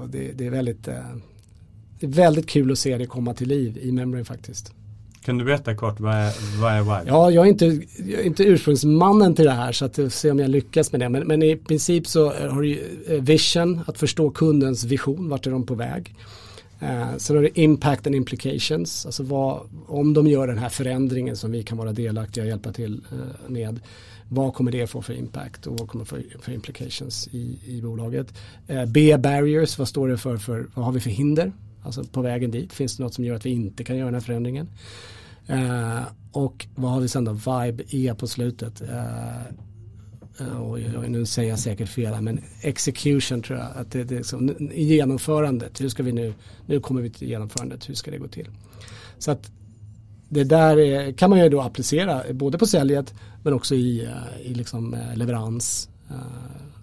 och 0.00 0.08
det, 0.08 0.32
det, 0.32 0.46
är 0.46 0.50
väldigt, 0.50 0.88
det 2.00 2.06
är 2.06 2.10
väldigt 2.10 2.46
kul 2.48 2.72
att 2.72 2.78
se 2.78 2.98
det 2.98 3.06
komma 3.06 3.34
till 3.34 3.48
liv 3.48 3.78
i 3.82 3.92
Membrane 3.92 4.24
faktiskt. 4.24 4.72
Kan 5.24 5.38
du 5.38 5.44
berätta 5.44 5.74
kort, 5.74 6.00
vad 6.00 6.14
är, 6.14 6.60
vad 6.60 6.72
är 6.72 6.80
Vibe? 6.80 7.02
Ja, 7.06 7.30
jag 7.30 7.46
är, 7.46 7.50
inte, 7.50 7.66
jag 7.96 8.20
är 8.20 8.24
inte 8.24 8.44
ursprungsmannen 8.44 9.34
till 9.34 9.44
det 9.44 9.50
här 9.50 9.72
så 9.72 9.84
att 9.84 10.12
se 10.12 10.30
om 10.30 10.38
jag 10.38 10.50
lyckas 10.50 10.92
med 10.92 11.00
det. 11.00 11.08
Men, 11.08 11.26
men 11.26 11.42
i 11.42 11.56
princip 11.56 12.06
så 12.06 12.32
har 12.32 12.62
du 12.62 12.78
eh, 13.08 13.22
vision, 13.22 13.80
att 13.86 13.98
förstå 13.98 14.30
kundens 14.30 14.84
vision, 14.84 15.28
vart 15.28 15.46
är 15.46 15.50
de 15.50 15.66
på 15.66 15.74
väg. 15.74 16.14
Eh, 16.80 17.16
sen 17.16 17.36
har 17.36 17.42
du 17.42 17.50
impact 17.54 18.06
and 18.06 18.16
implications, 18.16 19.06
alltså 19.06 19.22
vad, 19.22 19.60
om 19.86 20.14
de 20.14 20.26
gör 20.26 20.46
den 20.46 20.58
här 20.58 20.68
förändringen 20.68 21.36
som 21.36 21.52
vi 21.52 21.62
kan 21.62 21.78
vara 21.78 21.92
delaktiga 21.92 22.44
och 22.44 22.48
hjälpa 22.50 22.72
till 22.72 23.00
eh, 23.12 23.50
med. 23.50 23.80
Vad 24.28 24.54
kommer 24.54 24.72
det 24.72 24.86
få 24.86 25.02
för 25.02 25.14
impact 25.14 25.66
och 25.66 25.78
vad 25.78 25.88
kommer 25.88 26.04
för, 26.04 26.24
för 26.40 26.52
implications 26.52 27.28
i, 27.32 27.58
i 27.66 27.82
bolaget. 27.82 28.34
Eh, 28.66 28.86
B 28.86 29.16
barriers, 29.18 29.78
vad 29.78 29.88
står 29.88 30.08
det 30.08 30.18
för, 30.18 30.36
för, 30.36 30.66
vad 30.74 30.84
har 30.84 30.92
vi 30.92 31.00
för 31.00 31.10
hinder? 31.10 31.52
Alltså 31.82 32.04
på 32.04 32.22
vägen 32.22 32.50
dit, 32.50 32.72
finns 32.72 32.96
det 32.96 33.02
något 33.02 33.14
som 33.14 33.24
gör 33.24 33.36
att 33.36 33.46
vi 33.46 33.50
inte 33.50 33.84
kan 33.84 33.96
göra 33.96 34.06
den 34.06 34.14
här 34.14 34.20
förändringen? 34.20 34.68
Eh, 35.46 36.02
och 36.32 36.66
vad 36.74 36.90
har 36.90 37.00
vi 37.00 37.08
sen 37.08 37.24
då? 37.24 37.32
Vibe 37.32 37.84
E 37.88 38.14
på 38.18 38.26
slutet. 38.26 38.80
Eh, 38.80 39.40
eh 40.40 40.60
och 40.60 41.10
nu 41.10 41.26
säger 41.26 41.50
jag 41.50 41.58
säkert 41.58 41.88
fel 41.88 42.20
men 42.20 42.40
execution 42.60 43.42
tror 43.42 43.58
jag. 43.58 43.68
Att 43.74 43.90
det, 43.90 44.04
det 44.04 44.16
är 44.16 44.22
så, 44.22 44.50
genomförandet, 44.74 45.80
hur 45.80 45.88
ska 45.88 46.02
vi 46.02 46.12
nu, 46.12 46.34
nu 46.66 46.80
kommer 46.80 47.02
vi 47.02 47.10
till 47.10 47.28
genomförandet, 47.28 47.88
hur 47.88 47.94
ska 47.94 48.10
det 48.10 48.18
gå 48.18 48.28
till? 48.28 48.48
Så 49.18 49.30
att 49.30 49.50
det 50.28 50.44
där 50.44 50.78
är, 50.78 51.12
kan 51.12 51.30
man 51.30 51.38
ju 51.38 51.48
då 51.48 51.60
applicera 51.60 52.22
både 52.32 52.58
på 52.58 52.66
säljet 52.66 53.14
men 53.42 53.52
också 53.52 53.74
i, 53.74 54.04
eh, 54.04 54.50
i 54.50 54.54
liksom 54.54 54.94
eh, 54.94 55.16
leverans 55.16 55.88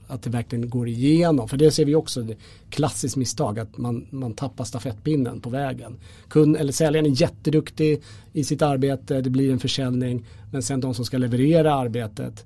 att 0.08 0.22
det 0.22 0.30
verkligen 0.30 0.70
går 0.70 0.88
igenom. 0.88 1.48
För 1.48 1.58
det 1.58 1.72
ser 1.72 1.86
vi 1.86 1.96
också, 1.96 2.22
ett 2.22 2.38
klassiskt 2.70 3.16
misstag, 3.16 3.60
att 3.60 3.78
man, 3.78 4.08
man 4.10 4.34
tappar 4.34 4.64
stafettpinnen 4.64 5.42
på 5.42 5.50
vägen. 5.50 5.98
Kund, 6.28 6.58
eller 6.58 6.74
säljaren 6.74 7.06
är 7.06 7.22
jätteduktig 7.22 8.02
i 8.34 8.44
sitt 8.44 8.62
arbete, 8.62 9.22
det 9.22 9.30
blir 9.30 9.52
en 9.52 9.60
försäljning, 9.60 10.26
men 10.52 10.64
sen 10.64 10.80
de 10.80 10.94
som 10.94 11.06
ska 11.06 11.18
leverera 11.18 11.74
arbetet, 11.74 12.46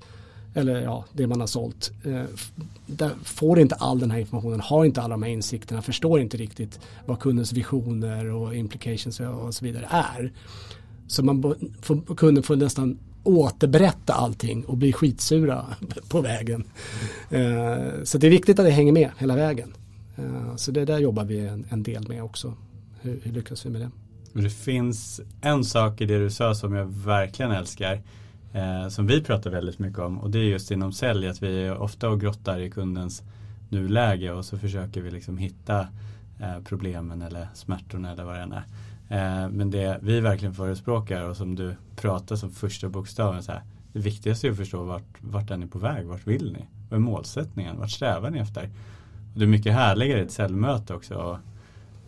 eller 0.54 0.82
ja, 0.82 1.06
det 1.14 1.28
man 1.28 1.40
har 1.40 1.48
sålt, 1.48 1.92
eh, 2.06 3.08
får 3.24 3.60
inte 3.60 3.76
all 3.76 4.00
den 4.00 4.12
här 4.12 4.20
informationen, 4.20 4.60
har 4.60 4.86
inte 4.86 5.02
alla 5.02 5.14
de 5.14 5.24
här 5.24 5.30
insikterna, 5.30 5.82
förstår 5.82 6.20
inte 6.20 6.38
riktigt 6.38 6.80
vad 7.06 7.20
kundens 7.20 7.54
visioner 7.54 8.26
och 8.26 8.56
implications 8.56 9.20
och 9.20 9.54
så 9.54 9.66
vidare 9.66 9.88
är. 9.90 10.32
Så 11.08 11.24
man 11.24 11.56
får, 11.82 12.16
kunden 12.16 12.44
får 12.44 12.56
nästan 12.56 12.98
återberätta 13.24 14.14
allting 14.14 14.66
och 14.66 14.78
bli 14.78 14.94
skitsura 14.94 15.66
på 16.10 16.22
vägen. 16.22 16.64
Eh, 17.30 18.04
så 18.04 18.18
det 18.18 18.28
är 18.28 18.32
viktigt 18.32 18.60
att 18.60 18.66
det 18.66 18.72
hänger 18.72 18.92
med 18.92 19.10
hela 19.18 19.36
vägen. 19.36 19.74
Eh, 20.18 20.56
så 20.56 20.72
det 20.72 20.86
där 20.86 21.00
jobbar 21.00 21.24
vi 21.24 21.48
en, 21.48 21.66
en 21.70 21.84
del 21.84 22.08
med 22.08 22.24
också. 22.24 22.54
Hur, 23.02 23.20
hur, 23.24 23.32
lyckas 23.32 23.66
vi 23.66 23.70
med 23.70 23.82
det? 23.82 23.92
det 24.42 24.50
finns 24.50 25.22
en 25.42 25.64
sak 25.64 26.02
i 26.02 26.06
det 26.06 26.20
du 26.20 26.30
sa 26.30 26.56
som 26.56 26.74
jag 26.74 26.86
verkligen 26.86 27.52
älskar. 27.52 28.02
Eh, 28.54 28.88
som 28.90 29.08
vi 29.08 29.24
pratar 29.24 29.50
väldigt 29.50 29.80
mycket 29.80 30.00
om 30.00 30.20
och 30.20 30.30
det 30.30 30.40
är 30.40 30.44
just 30.44 30.72
inom 30.72 30.94
sälj 30.94 31.28
att 31.28 31.44
vi 31.44 31.64
är 31.64 31.78
ofta 31.78 32.10
och 32.10 32.22
grottar 32.22 32.60
i 32.60 32.70
kundens 32.70 33.24
nuläge 33.70 34.32
och 34.32 34.46
så 34.46 34.58
försöker 34.58 35.02
vi 35.02 35.12
liksom 35.12 35.38
hitta 35.38 35.80
eh, 36.40 36.64
problemen 36.66 37.22
eller 37.22 37.48
smärtorna 37.54 38.12
eller 38.12 38.24
vad 38.24 38.36
det 38.36 38.42
än 38.42 38.52
är. 38.52 38.64
Eh, 39.12 39.50
men 39.50 39.72
det 39.72 40.00
vi 40.02 40.20
verkligen 40.20 40.54
förespråkar 40.54 41.24
och 41.24 41.38
som 41.38 41.56
du 41.56 41.76
pratar 41.96 42.36
som 42.36 42.52
första 42.52 42.90
bokstaven 42.90 43.44
så 43.44 43.52
här, 43.52 43.62
det 43.94 44.00
viktigaste 44.00 44.48
är 44.48 44.52
att 44.52 44.58
förstå 44.58 44.84
vart, 44.84 45.04
vart 45.20 45.52
är 45.52 45.58
ni 45.58 45.68
på 45.68 45.80
väg, 45.80 46.06
vart 46.06 46.28
vill 46.28 46.54
ni? 46.54 46.66
Vad 46.90 46.98
är 46.98 47.02
målsättningen, 47.02 47.80
vart 47.80 47.92
strävar 47.92 48.30
ni 48.30 48.40
efter? 48.40 48.70
Och 49.34 49.40
det 49.40 49.46
är 49.46 49.48
mycket 49.48 49.74
härligare 49.74 50.20
i 50.20 50.24
ett 50.24 50.32
säljmöte 50.32 50.94
också 50.94 51.16
och, 51.16 51.38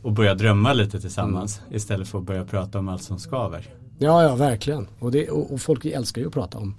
och 0.01 0.11
börja 0.11 0.35
drömma 0.35 0.73
lite 0.73 1.01
tillsammans 1.01 1.59
mm. 1.59 1.75
istället 1.75 2.07
för 2.07 2.17
att 2.17 2.23
börja 2.23 2.45
prata 2.45 2.79
om 2.79 2.89
allt 2.89 3.03
som 3.03 3.19
skaver. 3.19 3.67
Ja, 3.97 4.23
ja, 4.23 4.35
verkligen. 4.35 4.87
Och, 4.99 5.11
det, 5.11 5.29
och, 5.29 5.53
och 5.53 5.61
folk 5.61 5.85
älskar 5.85 6.21
ju 6.21 6.27
att 6.27 6.33
prata 6.33 6.57
om, 6.57 6.75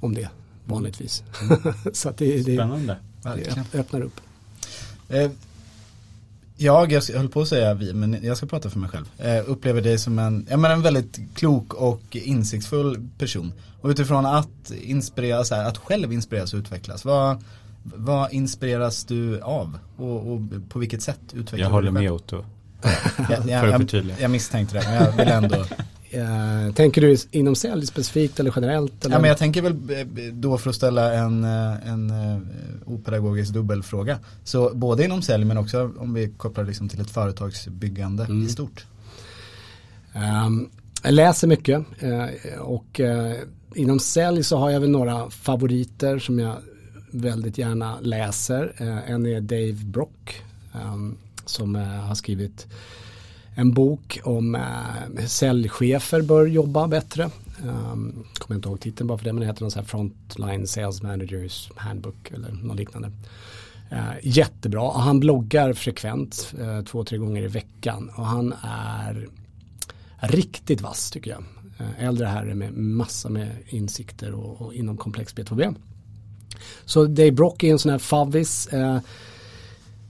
om 0.00 0.14
det 0.14 0.28
vanligtvis. 0.64 1.24
Mm. 1.42 1.74
så 1.92 2.08
att 2.08 2.16
det, 2.16 2.36
det, 2.36 2.54
Spännande. 2.54 2.96
det 3.22 3.78
öppnar 3.78 4.00
upp. 4.00 4.20
Eh, 5.08 5.30
jag, 6.60 6.92
jag 6.92 7.02
höll 7.16 7.28
på 7.28 7.40
att 7.40 7.48
säga 7.48 7.74
vi, 7.74 7.94
men 7.94 8.18
jag 8.22 8.36
ska 8.36 8.46
prata 8.46 8.70
för 8.70 8.78
mig 8.78 8.90
själv. 8.90 9.06
Eh, 9.18 9.42
upplever 9.46 9.80
dig 9.80 9.98
som 9.98 10.18
en, 10.18 10.46
ja, 10.50 10.56
men 10.56 10.70
en 10.70 10.82
väldigt 10.82 11.20
klok 11.34 11.74
och 11.74 12.02
insiktsfull 12.16 13.08
person. 13.18 13.52
Och 13.80 13.88
utifrån 13.88 14.26
att 14.26 14.70
inspireras, 14.82 15.52
att 15.52 15.78
själv 15.78 16.12
inspireras 16.12 16.54
och 16.54 16.58
utvecklas. 16.58 17.04
Vad, 17.04 17.44
vad 17.82 18.32
inspireras 18.32 19.04
du 19.04 19.40
av? 19.40 19.78
Och, 19.96 20.32
och 20.32 20.40
på 20.68 20.78
vilket 20.78 21.02
sätt 21.02 21.20
utvecklas 21.26 21.50
du 21.50 21.60
Jag 21.60 21.70
håller 21.70 21.90
med 21.90 22.12
Otto. 22.12 22.44
jag, 23.28 23.48
jag, 23.48 23.82
jag, 23.92 24.04
jag 24.18 24.30
misstänkte 24.30 24.78
det, 24.78 24.84
men 24.84 24.94
jag 24.94 25.12
vill 25.12 25.28
ändå 25.28 25.64
Eh, 26.12 26.74
tänker 26.74 27.00
du 27.00 27.16
inom 27.30 27.54
sälj 27.54 27.86
specifikt 27.86 28.40
eller 28.40 28.52
generellt? 28.56 29.04
Eller? 29.04 29.14
Ja, 29.14 29.20
men 29.20 29.28
jag 29.28 29.38
tänker 29.38 29.62
väl 29.62 29.72
eh, 29.72 30.32
då 30.32 30.58
för 30.58 30.70
att 30.70 30.76
ställa 30.76 31.14
en, 31.14 31.44
eh, 31.44 31.88
en 31.88 32.12
opedagogisk 32.86 33.52
dubbelfråga. 33.52 34.18
Så 34.44 34.70
både 34.74 35.04
inom 35.04 35.22
sälj 35.22 35.44
men 35.44 35.58
också 35.58 35.92
om 35.98 36.14
vi 36.14 36.28
kopplar 36.36 36.64
liksom 36.64 36.88
till 36.88 37.00
ett 37.00 37.10
företagsbyggande 37.10 38.24
mm. 38.24 38.46
i 38.46 38.48
stort. 38.48 38.86
Um, 40.46 40.70
jag 41.02 41.12
läser 41.12 41.48
mycket 41.48 41.84
och 42.58 43.00
inom 43.74 43.98
sälj 43.98 44.44
så 44.44 44.56
har 44.56 44.70
jag 44.70 44.80
väl 44.80 44.90
några 44.90 45.30
favoriter 45.30 46.18
som 46.18 46.38
jag 46.38 46.56
väldigt 47.10 47.58
gärna 47.58 48.00
läser. 48.00 48.74
en 49.06 49.26
är 49.26 49.40
Dave 49.40 49.84
Brock 49.84 50.42
um, 50.84 51.16
som 51.46 51.74
har 51.74 52.14
skrivit 52.14 52.66
en 53.54 53.72
bok 53.72 54.20
om 54.24 54.54
eh, 54.54 55.26
säljchefer 55.26 56.22
bör 56.22 56.46
jobba 56.46 56.88
bättre. 56.88 57.30
Um, 57.64 58.24
kommer 58.38 58.56
inte 58.56 58.68
ihåg 58.68 58.80
titeln 58.80 59.06
bara 59.06 59.18
för 59.18 59.24
det 59.24 59.32
men 59.32 59.40
det 59.40 59.46
heter 59.46 59.62
någon 59.62 59.70
sån 59.70 59.80
här 59.80 59.88
Frontline 59.88 60.66
Sales 60.66 61.02
Managers 61.02 61.70
Handbook 61.76 62.30
eller 62.30 62.52
något 62.52 62.76
liknande. 62.76 63.10
Uh, 63.92 64.12
jättebra, 64.22 64.82
och 64.82 65.00
han 65.00 65.20
bloggar 65.20 65.72
frekvent, 65.72 66.54
uh, 66.60 66.82
två, 66.84 67.04
tre 67.04 67.18
gånger 67.18 67.42
i 67.42 67.46
veckan 67.46 68.10
och 68.16 68.26
han 68.26 68.54
är 68.62 69.28
riktigt 70.18 70.80
vass 70.80 71.10
tycker 71.10 71.30
jag. 71.30 71.44
Uh, 71.80 72.04
äldre 72.04 72.26
herre 72.26 72.54
med 72.54 72.72
massa 72.72 73.28
med 73.28 73.48
insikter 73.68 74.32
och, 74.32 74.62
och 74.62 74.74
inom 74.74 74.96
komplex 74.96 75.34
B2B. 75.34 75.74
Så 76.84 77.04
Dave 77.04 77.32
Brock 77.32 77.62
är 77.62 77.70
en 77.70 77.78
sån 77.78 77.90
här 77.90 77.98
favvis. 77.98 78.68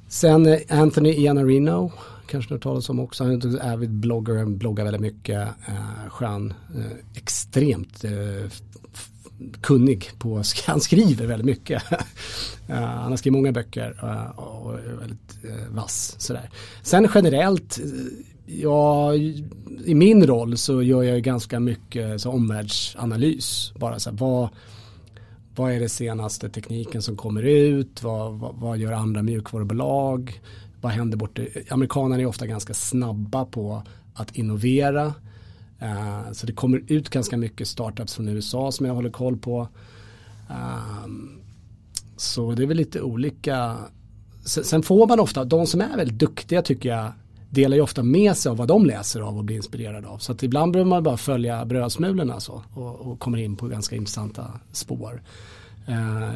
Sen 0.08 0.58
Anthony 0.68 1.10
Iannarino, 1.10 1.92
kanske 2.30 2.54
du 2.54 2.60
talas 2.60 2.88
om 2.88 3.00
också. 3.00 3.24
Han 3.24 3.32
är 3.32 3.46
en 3.46 3.72
avid 3.72 3.90
blogger, 3.90 4.44
bloggar 4.44 4.84
väldigt 4.84 5.02
mycket. 5.02 5.48
Eh, 5.68 6.10
skön, 6.10 6.54
eh, 6.76 6.92
extremt 7.14 8.04
eh, 8.04 8.50
kunnig 9.60 10.10
på, 10.18 10.42
han 10.66 10.80
skriver 10.80 11.26
väldigt 11.26 11.46
mycket. 11.46 11.82
uh, 11.92 11.98
han 12.74 13.10
har 13.10 13.16
skrivit 13.16 13.36
många 13.36 13.52
böcker 13.52 13.98
uh, 14.02 14.38
och 14.38 14.78
är 14.78 14.96
väldigt 15.00 15.38
uh, 15.44 15.74
vass. 15.74 16.14
Sådär. 16.18 16.50
Sen 16.82 17.08
generellt, 17.14 17.80
ja, 18.46 19.14
i 19.84 19.94
min 19.94 20.26
roll 20.26 20.56
så 20.56 20.82
gör 20.82 21.02
jag 21.02 21.22
ganska 21.22 21.60
mycket 21.60 22.20
så 22.20 22.30
omvärldsanalys. 22.30 23.72
Bara 23.78 23.98
så 23.98 24.10
här, 24.10 24.16
vad, 24.16 24.48
vad 25.56 25.72
är 25.72 25.80
det 25.80 25.88
senaste 25.88 26.48
tekniken 26.48 27.02
som 27.02 27.16
kommer 27.16 27.42
ut? 27.42 28.02
Vad, 28.02 28.32
vad, 28.32 28.54
vad 28.54 28.78
gör 28.78 28.92
andra 28.92 29.22
mjukvarubolag? 29.22 30.40
Vad 30.80 30.92
händer 30.92 31.16
borta? 31.16 31.42
Amerikanerna 31.70 32.22
är 32.22 32.26
ofta 32.26 32.46
ganska 32.46 32.74
snabba 32.74 33.44
på 33.44 33.82
att 34.14 34.36
innovera. 34.36 35.14
Uh, 35.82 36.32
så 36.32 36.46
det 36.46 36.52
kommer 36.52 36.82
ut 36.86 37.10
ganska 37.10 37.36
mycket 37.36 37.68
startups 37.68 38.14
från 38.14 38.28
USA 38.28 38.72
som 38.72 38.86
jag 38.86 38.94
håller 38.94 39.10
koll 39.10 39.36
på. 39.36 39.68
Um, 40.48 41.40
så 42.16 42.52
det 42.52 42.62
är 42.62 42.66
väl 42.66 42.76
lite 42.76 43.00
olika. 43.02 43.76
Sen, 44.44 44.64
sen, 44.64 44.82
får 44.82 45.06
man 45.06 45.20
ofta, 45.20 45.44
de 45.44 45.66
som 45.66 45.80
är 45.80 45.96
väldigt 45.96 46.18
duktiga 46.18 46.62
tycker 46.62 46.88
jag 46.88 47.12
delar 47.50 47.76
ju 47.76 47.82
ofta 47.82 48.02
med 48.02 48.36
sig 48.36 48.50
av 48.50 48.56
vad 48.56 48.68
de 48.68 48.86
läser 48.86 49.20
av 49.20 49.38
och 49.38 49.44
blir 49.44 49.56
inspirerade 49.56 50.08
av. 50.08 50.18
Så 50.18 50.32
att 50.32 50.42
ibland 50.42 50.72
behöver 50.72 50.88
man 50.88 51.02
bara 51.02 51.16
följa 51.16 51.64
brödsmulorna 51.64 52.40
så 52.40 52.62
och, 52.74 53.00
och 53.00 53.18
kommer 53.18 53.38
in 53.38 53.56
på 53.56 53.68
ganska 53.68 53.96
intressanta 53.96 54.46
spår. 54.72 55.22
Uh, 55.88 56.30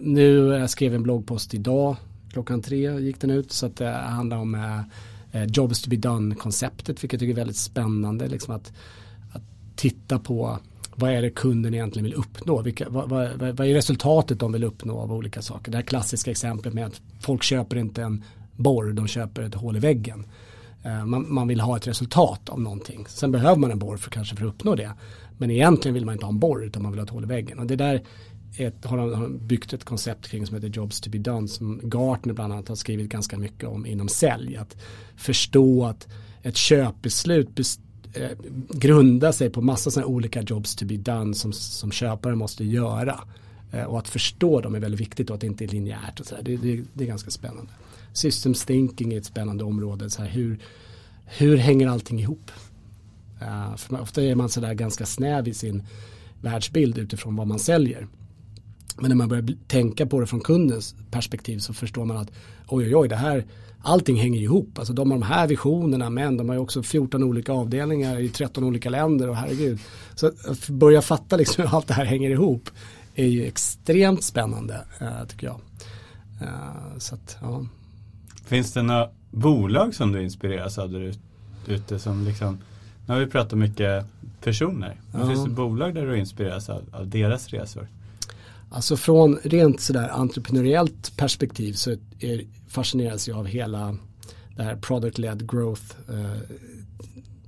nu 0.00 0.54
eh, 0.54 0.60
jag 0.60 0.70
skrev 0.70 0.94
en 0.94 1.02
bloggpost 1.02 1.54
idag, 1.54 1.96
klockan 2.32 2.62
tre 2.62 3.00
gick 3.00 3.20
den 3.20 3.30
ut, 3.30 3.52
så 3.52 3.66
att 3.66 3.76
det 3.76 3.90
handlar 3.90 4.36
om 4.36 4.54
eh, 4.54 4.80
eh, 5.32 5.48
Jobs 5.48 5.82
to 5.82 5.90
be 5.90 5.96
done-konceptet, 5.96 7.04
vilket 7.04 7.12
jag 7.12 7.20
tycker 7.20 7.32
är 7.32 7.36
väldigt 7.36 7.56
spännande. 7.56 8.28
Liksom 8.28 8.54
att, 8.54 8.72
att 9.32 9.42
titta 9.76 10.18
på 10.18 10.58
vad 10.94 11.10
är 11.10 11.22
det 11.22 11.30
kunden 11.30 11.74
egentligen 11.74 12.04
vill 12.04 12.14
uppnå? 12.14 12.62
Vilka, 12.62 12.88
vad, 12.88 13.08
vad, 13.08 13.38
vad, 13.38 13.60
är 13.60 13.74
resultatet 13.74 14.40
de 14.40 14.52
vill 14.52 14.64
uppnå 14.64 14.98
av 14.98 15.12
olika 15.12 15.42
saker? 15.42 15.72
Det 15.72 15.78
här 15.78 15.82
klassiska 15.82 16.30
exemplet 16.30 16.74
med 16.74 16.86
att 16.86 17.00
folk 17.20 17.42
köper 17.42 17.76
inte 17.76 18.02
en 18.02 18.24
borr, 18.56 18.92
de 18.92 19.06
köper 19.06 19.42
ett 19.42 19.54
hål 19.54 19.76
i 19.76 19.80
väggen. 19.80 20.26
Eh, 20.82 21.04
man, 21.04 21.34
man, 21.34 21.48
vill 21.48 21.60
ha 21.60 21.76
ett 21.76 21.86
resultat 21.86 22.48
av 22.48 22.60
någonting. 22.60 23.04
Sen 23.08 23.32
behöver 23.32 23.56
man 23.56 23.70
en 23.70 23.78
borr 23.78 23.96
för, 23.96 24.10
kanske 24.10 24.36
för 24.36 24.46
att 24.46 24.54
uppnå 24.54 24.74
det. 24.74 24.90
Men 25.38 25.50
egentligen 25.50 25.94
vill 25.94 26.04
man 26.04 26.14
inte 26.14 26.26
ha 26.26 26.32
en 26.32 26.38
borr 26.38 26.64
utan 26.64 26.82
man 26.82 26.92
vill 26.92 26.98
ha 26.98 27.04
ett 27.04 27.10
hål 27.10 27.24
i 27.24 27.26
väggen. 27.26 27.58
Och 27.58 27.66
det 27.66 27.76
där 27.76 28.02
ett, 28.56 28.84
har 28.84 28.98
han 28.98 29.46
byggt 29.46 29.72
ett 29.72 29.84
koncept 29.84 30.28
kring 30.28 30.46
som 30.46 30.54
heter 30.54 30.68
Jobs 30.68 31.00
to 31.00 31.10
be 31.10 31.18
done 31.18 31.48
som 31.48 31.80
Gartner 31.82 32.34
bland 32.34 32.52
annat 32.52 32.68
har 32.68 32.76
skrivit 32.76 33.08
ganska 33.08 33.38
mycket 33.38 33.68
om 33.68 33.86
inom 33.86 34.08
sälj. 34.08 34.56
Att 34.56 34.76
förstå 35.16 35.84
att 35.84 36.08
ett 36.42 36.56
köpbeslut 36.56 37.54
best, 37.54 37.80
eh, 38.12 38.30
grundar 38.68 39.32
sig 39.32 39.50
på 39.50 39.62
massa 39.62 39.90
sådana 39.90 40.06
olika 40.06 40.42
jobs 40.42 40.76
to 40.76 40.84
be 40.84 40.96
done 40.96 41.34
som, 41.34 41.52
som 41.52 41.92
köparen 41.92 42.38
måste 42.38 42.64
göra. 42.64 43.20
Eh, 43.72 43.84
och 43.84 43.98
att 43.98 44.08
förstå 44.08 44.60
dem 44.60 44.74
är 44.74 44.80
väldigt 44.80 45.00
viktigt 45.00 45.30
och 45.30 45.34
att 45.34 45.40
det 45.40 45.46
inte 45.46 45.64
är 45.64 45.68
linjärt 45.68 46.20
och 46.20 46.26
sådär. 46.26 46.42
Det, 46.42 46.56
det, 46.56 46.82
det, 46.94 47.04
är 47.04 47.08
ganska 47.08 47.30
spännande. 47.30 47.72
Systems 48.12 48.64
thinking 48.64 49.12
är 49.12 49.18
ett 49.18 49.24
spännande 49.24 49.64
område. 49.64 50.10
Så 50.10 50.22
här, 50.22 50.28
hur, 50.28 50.58
hur 51.24 51.56
hänger 51.56 51.88
allting 51.88 52.20
ihop? 52.20 52.50
Uh, 53.42 53.76
för 53.76 54.00
ofta 54.00 54.22
är 54.22 54.34
man 54.34 54.48
sådär 54.48 54.74
ganska 54.74 55.06
snäv 55.06 55.48
i 55.48 55.54
sin 55.54 55.82
världsbild 56.40 56.98
utifrån 56.98 57.36
vad 57.36 57.46
man 57.46 57.58
säljer. 57.58 58.06
Men 58.98 59.08
när 59.08 59.16
man 59.16 59.28
börjar 59.28 59.48
tänka 59.66 60.06
på 60.06 60.20
det 60.20 60.26
från 60.26 60.40
kundens 60.40 60.94
perspektiv 61.10 61.58
så 61.58 61.72
förstår 61.72 62.04
man 62.04 62.16
att 62.16 62.30
oj 62.68 62.84
oj 62.84 62.96
oj 62.96 63.08
det 63.08 63.16
här 63.16 63.44
allting 63.82 64.16
hänger 64.16 64.40
ihop. 64.40 64.78
Alltså 64.78 64.92
de 64.92 65.10
har 65.10 65.18
de 65.18 65.26
här 65.26 65.46
visionerna 65.46 66.10
men 66.10 66.36
de 66.36 66.48
har 66.48 66.56
ju 66.56 66.60
också 66.60 66.82
14 66.82 67.22
olika 67.22 67.52
avdelningar 67.52 68.20
i 68.20 68.28
13 68.28 68.64
olika 68.64 68.90
länder 68.90 69.28
och 69.28 69.36
herregud. 69.36 69.78
Så 70.14 70.26
att 70.26 70.68
börja 70.68 71.02
fatta 71.02 71.36
liksom 71.36 71.64
hur 71.64 71.74
allt 71.74 71.86
det 71.86 71.94
här 71.94 72.04
hänger 72.04 72.30
ihop 72.30 72.70
är 73.14 73.26
ju 73.26 73.46
extremt 73.46 74.24
spännande 74.24 74.80
uh, 75.02 75.26
tycker 75.28 75.46
jag. 75.46 75.60
Uh, 76.42 76.98
så 76.98 77.14
att, 77.14 77.36
ja. 77.40 77.64
Finns 78.44 78.72
det 78.72 78.82
några 78.82 79.08
bolag 79.30 79.94
som 79.94 80.12
du 80.12 80.22
inspireras 80.22 80.78
av 80.78 80.90
där 80.90 81.14
ute 81.66 81.98
som 81.98 82.24
liksom 82.24 82.58
nu 83.06 83.14
har 83.14 83.20
vi 83.20 83.26
pratat 83.26 83.58
mycket 83.58 84.06
personer. 84.40 85.00
Ja. 85.12 85.28
Finns 85.28 85.44
det 85.44 85.50
bolag 85.50 85.94
där 85.94 86.06
du 86.06 86.18
inspireras 86.18 86.68
av, 86.68 86.82
av 86.92 87.08
deras 87.08 87.48
resor? 87.48 87.88
Alltså 88.72 88.96
från 88.96 89.36
rent 89.36 89.80
sådär 89.80 90.08
entreprenöriellt 90.08 91.16
perspektiv 91.16 91.72
så 91.72 91.90
är, 92.20 92.44
fascineras 92.68 93.28
jag 93.28 93.38
av 93.38 93.46
hela 93.46 93.96
det 94.56 94.62
här 94.62 94.76
product-led 94.76 95.50
growth 95.52 95.82
eh, 96.08 96.56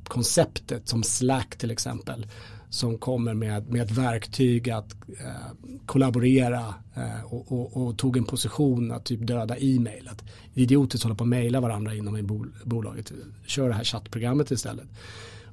konceptet 0.05 0.89
som 0.89 1.03
Slack 1.03 1.57
till 1.57 1.71
exempel 1.71 2.27
som 2.71 2.99
kommer 2.99 3.35
med, 3.35 3.69
med 3.69 3.83
ett 3.83 3.91
verktyg 3.91 4.71
att 4.71 4.93
eh, 5.21 5.75
kollaborera 5.87 6.75
eh, 6.95 7.25
och, 7.25 7.53
och, 7.53 7.77
och, 7.77 7.99
tog 7.99 8.17
en 8.17 8.25
position 8.25 8.93
att 8.93 9.05
typ 9.05 9.27
döda 9.27 9.57
e-mail. 9.59 10.11
Idiotiskt 10.55 11.05
hålla 11.05 11.15
på 11.15 11.25
att 11.25 11.29
mejla 11.29 11.61
varandra 11.61 11.95
inom 11.95 12.17
i 12.17 12.23
bol 12.23 12.53
bolaget. 12.65 13.13
Kör 13.47 13.69
det 13.69 13.75
här 13.75 13.85
chattprogrammet 13.85 14.51
istället. 14.51 14.87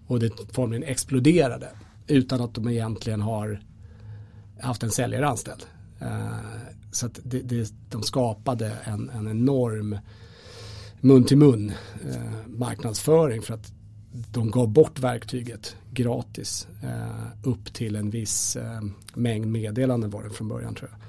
Och 0.08 0.20
det 0.20 0.54
formligen 0.54 0.84
exploderade 0.84 1.70
utan 2.08 2.42
att 2.42 2.54
de 2.54 2.68
egentligen 2.68 3.22
har 3.22 3.62
haft 4.62 4.84
en 4.84 4.92
säljare 4.92 5.28
anställd. 5.28 5.64
Uh, 6.02 6.36
så 6.92 7.06
att 7.06 7.20
det, 7.24 7.40
det, 7.40 7.74
de 7.90 8.04
skapade 8.04 8.72
en, 8.84 9.10
en 9.10 9.28
enorm 9.28 9.98
mun 11.02 11.24
till 11.24 11.38
mun 11.38 11.72
uh, 12.06 12.48
marknadsföring 12.48 13.42
för 13.42 13.54
att 13.54 13.72
de 14.32 14.52
gav 14.52 14.68
bort 14.68 15.00
verktyget 15.00 15.76
gratis 15.92 16.68
uh, 16.84 17.50
upp 17.50 17.74
till 17.74 17.96
en 17.96 18.10
viss 18.10 18.56
eh, 18.56 18.82
mängd 19.14 19.48
meddelanden 19.48 20.10
var 20.10 20.24
det 20.24 20.30
från 20.30 20.48
början 20.48 20.76
tror 20.76 20.90
jag. 20.92 21.00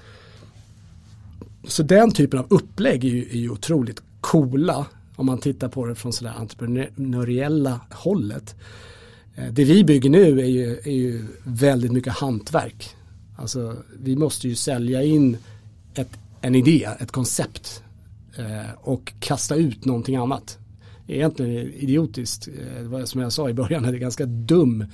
Så 1.71 1.83
den 1.83 2.11
typen 2.13 2.39
av 2.39 2.47
upplägg 2.51 3.05
är 3.05 3.09
ju, 3.09 3.23
är 3.23 3.37
ju 3.37 3.51
otroligt 3.51 4.03
coola 4.21 4.87
om 5.17 5.27
man 5.27 5.39
tittar 5.39 5.69
på 5.69 5.87
det 5.87 5.95
från 5.95 6.13
sådär 6.13 6.35
entreprenöriella 6.39 7.81
hållet. 7.91 8.55
Det 9.51 9.65
vi 9.65 9.85
bygger 9.85 10.11
nu 10.11 10.41
är 10.41 10.47
ju, 10.47 10.79
är 10.79 10.91
ju 10.91 11.27
väldigt 11.45 11.93
mycket 11.93 12.13
hantverk. 12.13 12.97
Alltså, 13.41 13.77
vi 14.01 14.17
måste 14.17 14.49
ju 14.49 14.55
sälja 14.55 15.03
in 15.03 15.37
ett, 15.95 16.19
en 16.41 16.55
idé, 16.55 16.89
ett 17.01 17.13
koncept 17.13 17.83
eh, 18.37 18.71
och 18.81 19.13
kasta 19.21 19.55
ut 19.55 19.85
någonting 19.85 20.17
annat. 20.17 20.59
Egentligen 21.07 21.53
är 21.53 21.65
det 21.65 21.73
idiotiskt, 21.73 22.49
eh, 22.93 23.05
som 23.05 23.21
jag 23.21 23.33
sa 23.33 23.51
i 23.51 23.55
början, 23.55 23.83
det 23.83 23.89
är 23.89 23.93
en 23.93 24.01
ganska 24.01 24.27
dum 24.27 24.85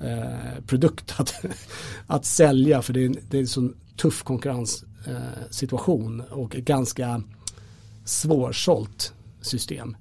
eh, 0.00 0.62
produkt 0.66 1.14
att, 1.16 1.34
att 2.06 2.24
sälja 2.24 2.82
för 2.82 2.92
det 2.92 3.04
är, 3.04 3.14
det 3.30 3.36
är 3.36 3.40
en 3.40 3.46
sån 3.46 3.74
tuff 3.96 4.22
konkurrenssituation 4.22 6.20
eh, 6.20 6.26
och 6.26 6.56
ett 6.56 6.64
ganska 6.64 7.22
svårsålt 8.04 9.12
system. 9.40 9.96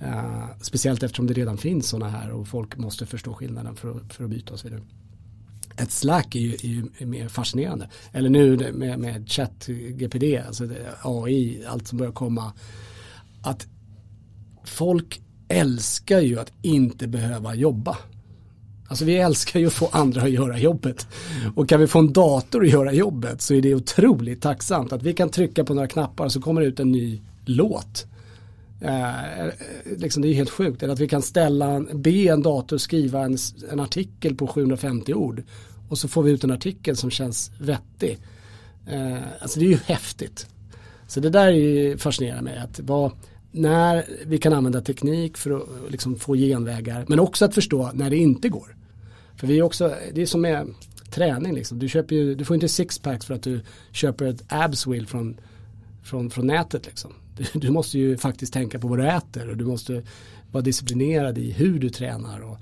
Eh, 0.00 0.46
speciellt 0.60 1.02
eftersom 1.02 1.26
det 1.26 1.34
redan 1.34 1.58
finns 1.58 1.88
sådana 1.88 2.10
här 2.10 2.30
och 2.30 2.48
folk 2.48 2.76
måste 2.76 3.06
förstå 3.06 3.34
skillnaden 3.34 3.76
för, 3.76 4.00
för 4.10 4.24
att 4.24 4.30
byta 4.30 4.52
och 4.52 4.60
så 4.60 4.68
vidare 4.68 4.82
ett 5.76 5.90
Slack 5.90 6.34
är 6.34 6.40
ju, 6.40 6.52
är 6.54 6.66
ju 7.00 7.06
mer 7.06 7.28
fascinerande. 7.28 7.88
Eller 8.12 8.30
nu 8.30 8.72
med, 8.72 8.98
med 8.98 9.30
ChatGPD, 9.30 10.24
alltså 10.46 10.68
AI, 11.02 11.64
allt 11.68 11.88
som 11.88 11.98
börjar 11.98 12.12
komma. 12.12 12.52
Att 13.42 13.66
folk 14.64 15.20
älskar 15.48 16.20
ju 16.20 16.38
att 16.38 16.52
inte 16.62 17.08
behöva 17.08 17.54
jobba. 17.54 17.98
Alltså 18.88 19.04
vi 19.04 19.16
älskar 19.16 19.60
ju 19.60 19.66
att 19.66 19.72
få 19.72 19.88
andra 19.92 20.22
att 20.22 20.30
göra 20.30 20.58
jobbet. 20.58 21.06
Och 21.56 21.68
kan 21.68 21.80
vi 21.80 21.86
få 21.86 21.98
en 21.98 22.12
dator 22.12 22.64
att 22.64 22.70
göra 22.70 22.92
jobbet 22.92 23.40
så 23.40 23.54
är 23.54 23.62
det 23.62 23.74
otroligt 23.74 24.42
tacksamt. 24.42 24.92
Att 24.92 25.02
vi 25.02 25.12
kan 25.12 25.28
trycka 25.28 25.64
på 25.64 25.74
några 25.74 25.88
knappar 25.88 26.28
så 26.28 26.40
kommer 26.40 26.60
det 26.60 26.66
ut 26.66 26.80
en 26.80 26.92
ny 26.92 27.20
låt. 27.44 28.06
Eh, 28.84 29.46
eh, 29.46 29.52
liksom 29.96 30.22
det 30.22 30.28
är 30.28 30.34
helt 30.34 30.50
sjukt. 30.50 30.82
Eller 30.82 30.92
att 30.92 31.00
vi 31.00 31.08
kan 31.08 31.22
ställa, 31.22 31.80
be 31.80 32.10
en 32.10 32.42
dator 32.42 32.78
skriva 32.78 33.24
en, 33.24 33.38
en 33.70 33.80
artikel 33.80 34.34
på 34.34 34.46
750 34.46 35.14
ord. 35.14 35.42
Och 35.88 35.98
så 35.98 36.08
får 36.08 36.22
vi 36.22 36.30
ut 36.30 36.44
en 36.44 36.50
artikel 36.50 36.96
som 36.96 37.10
känns 37.10 37.50
vettig. 37.60 38.18
Eh, 38.86 39.16
alltså 39.40 39.60
det 39.60 39.66
är 39.66 39.70
ju 39.70 39.78
häftigt. 39.86 40.46
Så 41.06 41.20
det 41.20 41.30
där 41.30 41.46
är 41.46 41.52
ju 41.52 41.98
fascinerar 41.98 42.42
mig. 42.42 42.58
Att 42.58 42.80
vad, 42.80 43.12
när 43.50 44.04
vi 44.26 44.38
kan 44.38 44.52
använda 44.52 44.80
teknik 44.80 45.36
för 45.36 45.50
att 45.56 45.62
liksom 45.88 46.16
få 46.16 46.34
genvägar. 46.34 47.04
Men 47.08 47.20
också 47.20 47.44
att 47.44 47.54
förstå 47.54 47.90
när 47.94 48.10
det 48.10 48.16
inte 48.16 48.48
går. 48.48 48.76
För 49.36 49.46
vi 49.46 49.58
är 49.58 49.62
också, 49.62 49.94
det 50.12 50.22
är 50.22 50.26
som 50.26 50.40
med 50.40 50.74
träning 51.10 51.54
liksom. 51.54 51.78
Du, 51.78 51.88
köper 51.88 52.16
ju, 52.16 52.34
du 52.34 52.44
får 52.44 52.54
inte 52.54 52.68
sixpacks 52.68 53.26
för 53.26 53.34
att 53.34 53.42
du 53.42 53.60
köper 53.92 54.26
ett 54.26 54.44
abs 54.48 54.86
wheel 54.86 55.06
från 55.06 55.36
från, 56.02 56.30
från 56.30 56.46
nätet 56.46 56.86
liksom. 56.86 57.12
Du, 57.54 57.70
måste 57.70 57.98
ju 57.98 58.16
faktiskt 58.16 58.52
tänka 58.52 58.78
på 58.78 58.88
vad 58.88 58.98
du 58.98 59.08
äter 59.08 59.50
och 59.50 59.56
du 59.56 59.64
måste 59.64 60.02
vara 60.50 60.62
disciplinerad 60.62 61.38
i 61.38 61.50
hur 61.50 61.78
du 61.78 61.90
tränar. 61.90 62.40
Och 62.40 62.58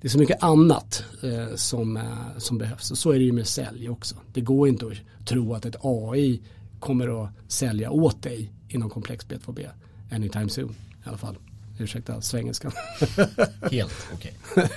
det 0.00 0.08
är 0.08 0.10
så 0.10 0.18
mycket 0.18 0.42
annat 0.42 1.04
eh, 1.22 1.54
som, 1.56 1.96
eh, 1.96 2.02
som 2.38 2.58
behövs 2.58 2.90
och 2.90 2.98
så 2.98 3.10
är 3.10 3.18
det 3.18 3.24
ju 3.24 3.32
med 3.32 3.46
sälj 3.46 3.88
också. 3.88 4.16
Det 4.32 4.40
går 4.40 4.68
inte 4.68 4.86
att 4.86 5.26
tro 5.26 5.54
att 5.54 5.66
ett 5.66 5.76
AI 5.80 6.40
kommer 6.80 7.24
att 7.24 7.30
sälja 7.48 7.90
åt 7.90 8.22
dig 8.22 8.52
inom 8.68 8.90
komplex 8.90 9.26
B2B 9.26 9.68
anytime 10.10 10.48
soon 10.48 10.74
i 11.04 11.08
alla 11.08 11.18
fall. 11.18 11.36
Ursäkta 11.78 12.20
svengelskan. 12.20 12.72
Helt 13.70 14.06
okej. 14.14 14.34
Okay. 14.52 14.68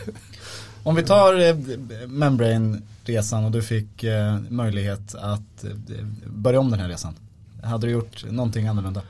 Om 0.84 0.96
vi 0.96 1.04
tar 1.04 1.40
eh, 1.40 1.56
Membrane-resan 2.08 3.46
och 3.46 3.52
du 3.52 3.62
fick 3.62 4.04
eh, 4.04 4.40
möjlighet 4.50 5.16
att 5.16 5.64
eh, 5.64 6.06
börja 6.26 6.60
om 6.60 6.72
den 6.72 6.80
här 6.80 6.90
resan. 6.90 7.16
Hade 7.64 7.88
du 7.88 7.94
gjort 7.94 8.26
någonting 8.32 8.68
annorlunda? 8.68 9.02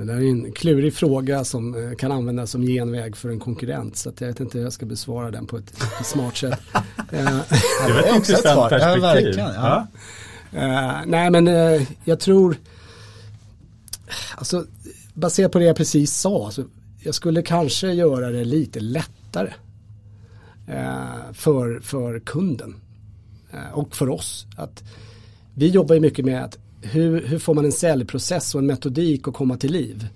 Det 0.00 0.06
där 0.06 0.14
är 0.14 0.30
en 0.30 0.52
klurig 0.52 0.94
fråga 0.94 1.44
som 1.44 1.74
eh, 1.74 1.96
kan 1.96 2.12
användas 2.12 2.50
som 2.50 2.62
genväg 2.62 3.16
för 3.16 3.28
en 3.28 3.40
konkurrent. 3.40 3.96
Så 3.96 4.12
jag 4.18 4.26
vet 4.26 4.40
inte 4.40 4.58
hur 4.58 4.64
jag 4.64 4.72
ska 4.72 4.86
besvara 4.86 5.30
den 5.30 5.46
på 5.46 5.56
ett 5.56 5.74
smart 6.04 6.36
sätt. 6.36 6.60
det 7.10 7.22
var 7.92 8.00
ett 8.00 8.16
intressant 8.16 8.70
perspektiv. 8.70 9.02
Ja, 9.02 9.12
verkligen. 9.14 9.54
Ja. 9.54 9.86
Uh, 10.54 11.06
nej 11.06 11.30
men 11.30 11.48
uh, 11.48 11.82
jag 12.04 12.20
tror, 12.20 12.56
alltså 14.36 14.66
baserat 15.14 15.52
på 15.52 15.58
det 15.58 15.64
jag 15.64 15.76
precis 15.76 16.16
sa, 16.16 16.44
alltså, 16.44 16.64
jag 17.02 17.14
skulle 17.14 17.42
kanske 17.42 17.92
göra 17.92 18.30
det 18.30 18.44
lite 18.44 18.80
lättare 18.80 19.52
uh, 20.68 21.32
för, 21.32 21.80
för 21.80 22.20
kunden 22.20 22.74
och 23.72 23.96
för 23.96 24.08
oss. 24.08 24.46
Att 24.56 24.82
vi 25.54 25.68
jobbar 25.68 25.94
ju 25.94 26.00
mycket 26.00 26.24
med 26.24 26.44
att 26.44 26.58
hur, 26.82 27.26
hur 27.26 27.38
får 27.38 27.54
man 27.54 27.64
en 27.64 27.72
säljprocess 27.72 28.54
och 28.54 28.60
en 28.60 28.66
metodik 28.66 29.28
att 29.28 29.34
komma 29.34 29.56
till 29.56 29.72
liv? 29.72 30.08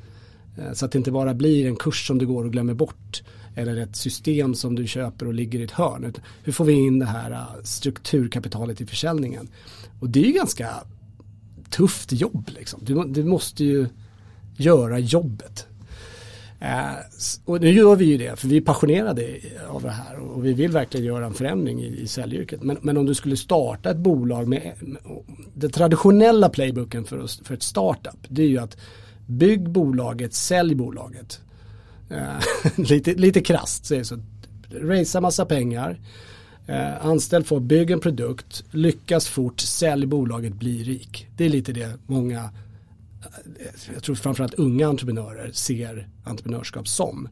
Eh, 0.59 0.73
så 0.73 0.85
att 0.85 0.93
det 0.93 0.99
inte 0.99 1.11
bara 1.11 1.35
blir 1.35 1.67
en 1.67 1.77
kurs 1.77 2.07
som 2.07 2.19
du 2.19 2.27
går 2.27 2.45
och 2.45 2.53
glömmer 2.53 2.75
bort 2.75 3.23
eller 3.55 3.77
ett 3.77 3.97
system 3.97 4.55
som 4.55 4.75
du 4.75 4.87
köper 4.87 5.27
och 5.27 5.35
ligger 5.35 5.59
i 5.59 5.63
ett 5.63 5.71
hörn. 5.71 6.13
Hur 6.45 6.53
får 6.53 6.65
vi 6.65 6.73
in 6.73 6.99
det 6.99 7.07
här 7.07 7.31
eh, 7.31 7.63
strukturkapitalet 7.63 8.81
i 8.81 8.87
försäljningen? 8.87 9.49
Och 10.01 10.11
det 10.11 10.21
är 10.21 10.27
ju 10.27 10.33
ganska 10.33 10.71
tufft 11.71 12.13
jobb 12.13 12.51
liksom. 12.55 12.81
Du, 12.83 13.05
du 13.05 13.25
måste 13.25 13.65
ju 13.65 13.87
göra 14.57 14.99
jobbet. 14.99 15.67
Eh, 16.65 16.95
och 17.45 17.61
nu 17.61 17.71
gör 17.71 17.97
vi 17.97 18.05
ju 18.05 18.19
det, 18.19 18.39
för 18.39 18.49
vi 18.49 18.57
är 18.57 18.61
passionerade 18.61 19.41
av 19.69 19.83
det 19.83 19.91
här 19.91 20.19
och 20.19 20.47
vi 20.47 20.53
vill 20.53 20.71
verkligen 20.71 21.07
göra 21.07 21.27
en 21.27 21.35
förändring 21.35 21.81
i, 21.83 22.01
i 22.01 22.07
säljyrket. 22.07 22.63
Men, 22.63 22.79
men 22.83 22.97
om 22.97 23.07
du 23.07 23.15
skulle 23.15 23.37
starta 23.37 23.91
ett 23.91 23.97
bolag 23.97 24.49
med, 24.49 24.73
med 24.81 24.99
den 25.55 25.71
traditionella 25.71 26.49
playbooken 26.49 27.05
för, 27.05 27.45
för 27.45 27.55
ett 27.55 27.63
startup, 27.63 28.17
det 28.29 28.43
är 28.43 28.49
ju 28.49 28.59
att 28.59 28.77
bygg 29.27 29.71
bolaget, 29.71 30.35
sälj 30.35 30.75
bolaget. 30.75 31.41
Eh, 32.11 32.77
lite, 32.89 33.15
lite 33.15 33.41
krasst, 33.41 33.87
så, 33.87 34.05
så 34.05 34.19
racea 34.81 35.21
massa 35.21 35.45
pengar, 35.45 35.99
Eh, 36.67 37.07
anställ 37.07 37.45
folk, 37.45 37.63
bygg 37.63 37.91
en 37.91 38.01
produkt, 38.01 38.65
lyckas 38.71 39.29
fort, 39.29 39.61
sälj 39.61 40.07
bolaget, 40.07 40.55
bli 40.55 40.83
rik. 40.83 41.29
Det 41.37 41.45
är 41.45 41.49
lite 41.49 41.73
det 41.73 41.99
många, 42.07 42.51
jag 43.95 44.03
tror 44.03 44.15
framförallt 44.15 44.55
unga 44.55 44.89
entreprenörer 44.89 45.51
ser 45.53 46.09
entreprenörskap 46.25 46.89
som. 46.89 47.29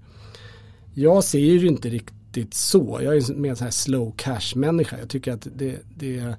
Jag 0.94 1.24
ser 1.24 1.38
ju 1.38 1.66
inte 1.66 1.88
riktigt 1.88 2.54
så. 2.54 3.00
Jag 3.02 3.16
är 3.16 3.34
mer 3.34 3.50
en 3.50 3.56
sån 3.56 3.64
här 3.64 3.70
slow 3.72 4.12
cash 4.16 4.56
människa. 4.56 4.98
Jag 4.98 5.08
tycker 5.08 5.32
att 5.32 5.46
det, 5.56 5.78
det 5.96 6.34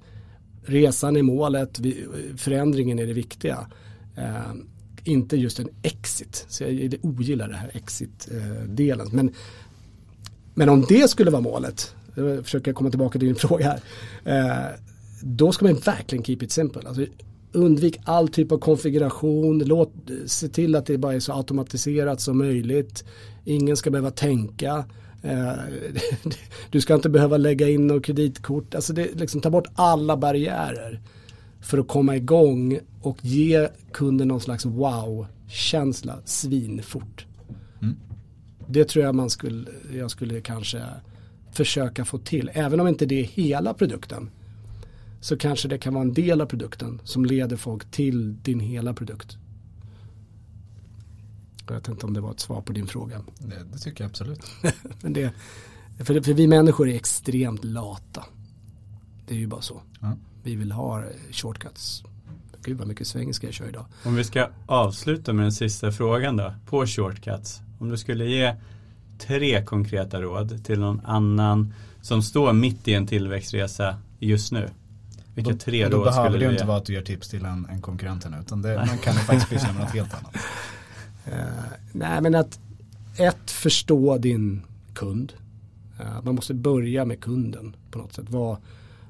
resan 0.65 1.15
är 1.15 1.21
målet, 1.21 1.79
förändringen 2.37 2.99
är 2.99 3.07
det 3.07 3.13
viktiga. 3.13 3.67
Eh, 4.15 4.53
inte 5.03 5.37
just 5.37 5.59
en 5.59 5.69
exit. 5.81 6.45
Så 6.49 6.63
jag 6.63 6.95
ogillar 7.01 7.47
det 7.47 7.55
här 7.55 7.71
exit-delen. 7.73 9.07
Eh, 9.07 9.13
men, 9.13 9.31
men 10.53 10.69
om 10.69 10.85
det 10.89 11.09
skulle 11.09 11.31
vara 11.31 11.41
målet 11.41 11.95
jag 12.15 12.43
försöker 12.43 12.73
komma 12.73 12.89
tillbaka 12.89 13.19
till 13.19 13.27
din 13.27 13.35
fråga 13.47 13.65
här. 13.65 13.79
Eh, 14.23 14.79
då 15.21 15.51
ska 15.51 15.65
man 15.65 15.75
verkligen 15.75 16.23
keep 16.23 16.37
it 16.41 16.51
simple. 16.51 16.81
Alltså, 16.87 17.05
undvik 17.53 17.97
all 18.03 18.27
typ 18.27 18.51
av 18.51 18.57
konfiguration, 18.57 19.59
låt, 19.59 19.93
se 20.25 20.47
till 20.47 20.75
att 20.75 20.85
det 20.85 20.97
bara 20.97 21.13
är 21.13 21.19
så 21.19 21.33
automatiserat 21.33 22.21
som 22.21 22.37
möjligt. 22.37 23.03
Ingen 23.45 23.77
ska 23.77 23.91
behöva 23.91 24.11
tänka. 24.11 24.85
Eh, 25.21 25.53
du 26.71 26.81
ska 26.81 26.95
inte 26.95 27.09
behöva 27.09 27.37
lägga 27.37 27.69
in 27.69 27.87
något 27.87 28.05
kreditkort. 28.05 28.75
Alltså 28.75 28.93
det, 28.93 29.15
liksom, 29.15 29.41
ta 29.41 29.49
bort 29.49 29.67
alla 29.75 30.17
barriärer 30.17 31.01
för 31.61 31.77
att 31.77 31.87
komma 31.87 32.15
igång 32.15 32.79
och 33.01 33.17
ge 33.21 33.67
kunden 33.91 34.27
någon 34.27 34.41
slags 34.41 34.65
wow-känsla 34.65 36.19
svinfort. 36.25 37.25
Mm. 37.81 37.95
Det 38.67 38.85
tror 38.85 39.05
jag 39.05 39.15
man 39.15 39.29
skulle, 39.29 39.65
jag 39.97 40.11
skulle 40.11 40.41
kanske 40.41 40.81
försöka 41.51 42.05
få 42.05 42.17
till. 42.17 42.51
Även 42.53 42.79
om 42.79 42.87
inte 42.87 43.05
det 43.05 43.19
är 43.19 43.23
hela 43.23 43.73
produkten 43.73 44.29
så 45.23 45.37
kanske 45.37 45.67
det 45.67 45.77
kan 45.77 45.93
vara 45.93 46.01
en 46.01 46.13
del 46.13 46.41
av 46.41 46.45
produkten 46.45 47.01
som 47.03 47.25
leder 47.25 47.57
folk 47.57 47.91
till 47.91 48.43
din 48.43 48.59
hela 48.59 48.93
produkt. 48.93 49.37
Jag 51.67 51.75
vet 51.75 51.87
inte 51.87 52.05
om 52.05 52.13
det 52.13 52.21
var 52.21 52.31
ett 52.31 52.39
svar 52.39 52.61
på 52.61 52.73
din 52.73 52.87
fråga. 52.87 53.21
Det, 53.39 53.63
det 53.73 53.77
tycker 53.77 54.03
jag 54.03 54.09
absolut. 54.09 54.45
Men 55.01 55.13
det, 55.13 55.33
för, 55.97 56.21
för, 56.21 56.33
vi 56.33 56.47
människor 56.47 56.89
är 56.89 56.95
extremt 56.95 57.63
lata. 57.63 58.25
Det 59.27 59.33
är 59.35 59.39
ju 59.39 59.47
bara 59.47 59.61
så. 59.61 59.81
Ja. 60.01 60.17
Vi 60.43 60.55
vill 60.55 60.71
ha 60.71 61.03
shortcuts. 61.31 62.03
Gud 62.63 62.77
vad 62.77 62.87
mycket 62.87 63.07
svengelska 63.07 63.47
jag 63.47 63.53
kör 63.53 63.69
idag. 63.69 63.85
Om 64.03 64.15
vi 64.15 64.23
ska 64.23 64.49
avsluta 64.65 65.33
med 65.33 65.45
den 65.45 65.51
sista 65.51 65.91
frågan 65.91 66.37
då. 66.37 66.53
På 66.65 66.85
shortcuts. 66.87 67.61
Om 67.79 67.89
du 67.89 67.97
skulle 67.97 68.25
ge 68.25 68.55
tre 69.19 69.65
konkreta 69.65 70.21
råd 70.21 70.65
till 70.65 70.79
någon 70.79 71.01
annan 71.05 71.73
som 72.01 72.21
står 72.21 72.53
mitt 72.53 72.87
i 72.87 72.93
en 72.93 73.07
tillväxtresa 73.07 73.97
just 74.19 74.51
nu? 74.51 74.69
Vilka 75.35 75.51
då, 75.51 75.57
tre 75.57 75.77
ge? 75.77 75.87
Då 75.87 76.03
behöver 76.03 76.39
det 76.39 76.51
inte 76.51 76.65
vara 76.65 76.77
att 76.77 76.85
du 76.85 76.93
ger 76.93 77.01
tips 77.01 77.29
till 77.29 77.45
en, 77.45 77.67
en 77.69 77.81
konkurrent 77.81 78.29
nu, 78.29 78.37
utan 78.41 78.61
det, 78.61 78.75
man 78.75 78.97
kan 78.97 79.13
ju 79.13 79.19
faktiskt 79.27 79.49
pyssla 79.49 79.73
med 79.73 79.81
något 79.81 79.93
helt 79.93 80.13
annat. 80.13 80.35
Uh, 81.27 81.63
nej 81.91 82.21
men 82.21 82.35
att 82.35 82.59
ett, 83.17 83.51
förstå 83.51 84.17
din 84.17 84.61
kund. 84.93 85.33
Uh, 85.99 86.23
man 86.23 86.35
måste 86.35 86.53
börja 86.53 87.05
med 87.05 87.19
kunden 87.19 87.75
på 87.91 87.97
något 87.97 88.13
sätt. 88.13 88.25
Vad, 88.29 88.57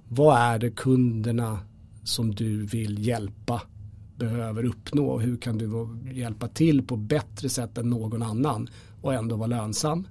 vad 0.08 0.38
är 0.38 0.60
det 0.60 0.70
kunderna 0.70 1.60
som 2.04 2.36
du 2.36 2.66
vill 2.66 3.08
hjälpa 3.08 3.62
behöver 4.16 4.66
uppnå? 4.66 5.20
Hur 5.20 5.38
kan 5.38 5.58
du 5.58 5.88
hjälpa 6.12 6.48
till 6.48 6.88
på 6.88 6.96
bättre 6.96 7.50
sätt 7.50 7.78
än 7.78 7.90
någon 7.90 8.24
annan? 8.24 8.70
och 9.04 9.14
ändå 9.14 9.36
vara 9.36 9.48
lönsam. 9.48 10.08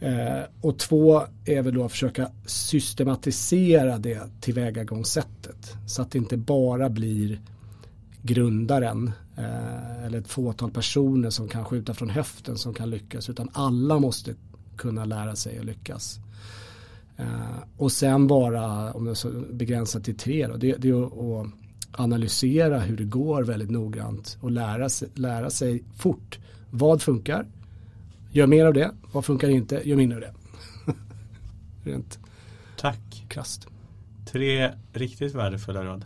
Eh, 0.00 0.42
och 0.60 0.78
två 0.78 1.22
är 1.44 1.62
väl 1.62 1.74
då 1.74 1.84
att 1.84 1.90
försöka 1.90 2.30
systematisera 2.46 3.98
det 3.98 4.20
tillvägagångssättet 4.40 5.76
så 5.86 6.02
att 6.02 6.10
det 6.10 6.18
inte 6.18 6.36
bara 6.36 6.88
blir 6.88 7.40
grundaren 8.22 9.12
eh, 9.36 10.04
eller 10.04 10.18
ett 10.18 10.28
fåtal 10.28 10.70
personer 10.70 11.30
som 11.30 11.48
kan 11.48 11.64
skjuta 11.64 11.94
från 11.94 12.10
höften 12.10 12.58
som 12.58 12.74
kan 12.74 12.90
lyckas 12.90 13.30
utan 13.30 13.48
alla 13.52 13.98
måste 13.98 14.34
kunna 14.76 15.04
lära 15.04 15.36
sig 15.36 15.58
att 15.58 15.64
lyckas. 15.64 16.18
Eh, 17.16 17.26
och 17.76 17.92
sen 17.92 18.26
bara, 18.26 18.92
om 18.92 19.04
det 19.04 19.10
är 19.10 19.52
begränsat 19.52 20.04
till 20.04 20.16
tre, 20.16 20.46
då, 20.46 20.56
det, 20.56 20.76
det 20.76 20.88
är 20.88 21.40
att 21.40 21.46
analysera 21.92 22.78
hur 22.78 22.96
det 22.96 23.04
går 23.04 23.42
väldigt 23.42 23.70
noggrant 23.70 24.38
och 24.40 24.50
lära 24.50 24.88
sig, 24.88 25.08
lära 25.14 25.50
sig 25.50 25.84
fort. 25.96 26.38
Vad 26.70 27.02
funkar? 27.02 27.46
Gör 28.30 28.46
mer 28.46 28.66
av 28.66 28.74
det. 28.74 28.90
Vad 29.12 29.24
funkar 29.24 29.48
inte? 29.48 29.80
Gör 29.84 29.96
mindre 29.96 30.16
av 30.16 30.22
det. 30.22 30.32
Rent 31.90 32.18
Tack. 32.76 33.24
Krasst. 33.28 33.66
Tre 34.32 34.70
riktigt 34.92 35.34
värdefulla 35.34 35.84
råd. 35.84 36.04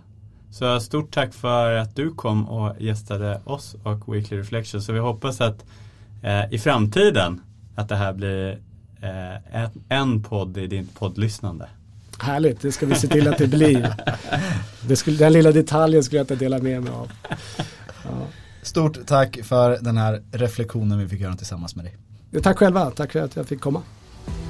Så 0.50 0.80
stort 0.80 1.10
tack 1.14 1.34
för 1.34 1.74
att 1.74 1.96
du 1.96 2.14
kom 2.14 2.48
och 2.48 2.80
gästade 2.80 3.40
oss 3.44 3.76
och 3.82 4.14
Weekly 4.14 4.38
Reflection. 4.38 4.82
Så 4.82 4.92
vi 4.92 4.98
hoppas 4.98 5.40
att 5.40 5.64
eh, 6.22 6.54
i 6.54 6.58
framtiden 6.58 7.40
att 7.74 7.88
det 7.88 7.96
här 7.96 8.12
blir 8.12 8.58
eh, 9.02 9.68
en 9.88 10.22
podd 10.22 10.58
i 10.58 10.66
din 10.66 10.86
poddlyssnande. 10.86 11.68
Härligt, 12.18 12.60
det 12.60 12.72
ska 12.72 12.86
vi 12.86 12.94
se 12.94 13.08
till 13.08 13.28
att 13.28 13.38
det 13.38 13.46
blir. 13.46 13.94
Det 14.88 14.96
skulle, 14.96 15.16
den 15.16 15.32
lilla 15.32 15.52
detaljen 15.52 16.04
skulle 16.04 16.18
jag 16.18 16.24
inte 16.24 16.36
dela 16.36 16.58
med 16.58 16.82
mig 16.82 16.92
av. 16.92 17.12
Ja. 18.04 18.26
Stort 18.62 19.06
tack 19.06 19.38
för 19.42 19.78
den 19.80 19.96
här 19.96 20.22
reflektionen 20.32 20.98
vi 20.98 21.08
fick 21.08 21.20
göra 21.20 21.36
tillsammans 21.36 21.76
med 21.76 21.84
dig. 21.84 21.96
Tack 22.38 22.58
själva, 22.58 22.90
tack 22.90 23.12
för 23.12 23.20
att 23.20 23.36
jag 23.36 23.46
fick 23.46 23.60
komma. 23.60 23.82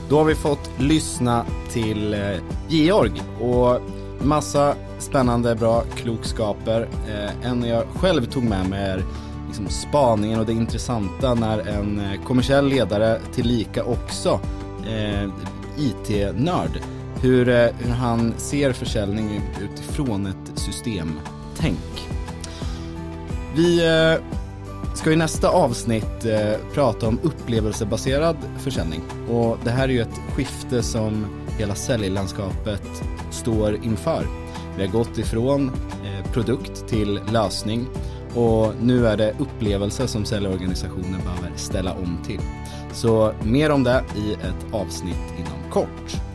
Då 0.09 0.18
har 0.18 0.24
vi 0.24 0.35
fått 0.35 0.70
lyssna 0.78 1.47
till 1.72 2.14
eh, 2.14 2.20
Georg 2.68 3.22
och 3.41 3.81
massa 4.26 4.74
spännande, 4.99 5.55
bra 5.55 5.85
klokskaper. 5.97 6.89
Eh, 7.09 7.51
en 7.51 7.62
jag 7.62 7.85
själv 7.95 8.24
tog 8.24 8.45
med 8.45 8.68
mig 8.68 8.83
är 8.83 9.05
liksom 9.47 9.68
spaningen 9.68 10.41
och 10.41 10.47
det 10.47 10.53
intressanta 10.53 11.35
när 11.35 11.59
en 11.59 12.01
eh, 12.01 12.22
kommersiell 12.24 12.68
ledare 12.68 13.20
tillika 13.33 13.85
också 13.85 14.41
eh, 14.87 15.31
IT-nörd, 15.78 16.81
hur, 17.22 17.47
hur 17.78 17.93
han 17.93 18.35
ser 18.37 18.72
försäljning 18.72 19.41
utifrån 19.61 20.26
ett 20.26 20.59
systemtänk. 20.59 22.09
Vi 23.57 23.87
eh, 23.87 24.39
ska 25.01 25.12
i 25.12 25.16
nästa 25.16 25.48
avsnitt 25.48 26.24
eh, 26.24 26.53
prata 26.74 27.09
om 27.09 27.20
upplevelsebaserad 27.22 28.36
försäljning. 28.59 29.01
Och 29.30 29.59
det 29.64 29.70
här 29.70 29.84
är 29.84 29.92
ju 29.92 30.01
ett 30.01 30.20
skifte 30.34 30.82
som 30.82 31.26
hela 31.59 31.74
säljlandskapet 31.74 33.03
står 33.30 33.74
inför. 33.74 34.26
Vi 34.76 34.86
har 34.86 34.92
gått 34.92 35.18
ifrån 35.18 35.68
eh, 36.05 36.32
produkt 36.32 36.88
till 36.88 37.20
lösning 37.32 37.86
och 38.34 38.72
nu 38.80 39.07
är 39.07 39.16
det 39.16 39.34
upplevelse 39.38 40.09
som 40.09 40.24
säljorganisationer 40.24 41.18
behöver 41.18 41.53
ställa 41.57 41.92
om 41.92 42.18
till. 42.26 42.40
Så 42.92 43.32
mer 43.42 43.70
om 43.70 43.84
det 43.84 44.05
i 44.16 44.32
ett 44.32 44.74
avsnitt 44.74 45.34
inom 45.38 45.70
kort. 45.70 46.30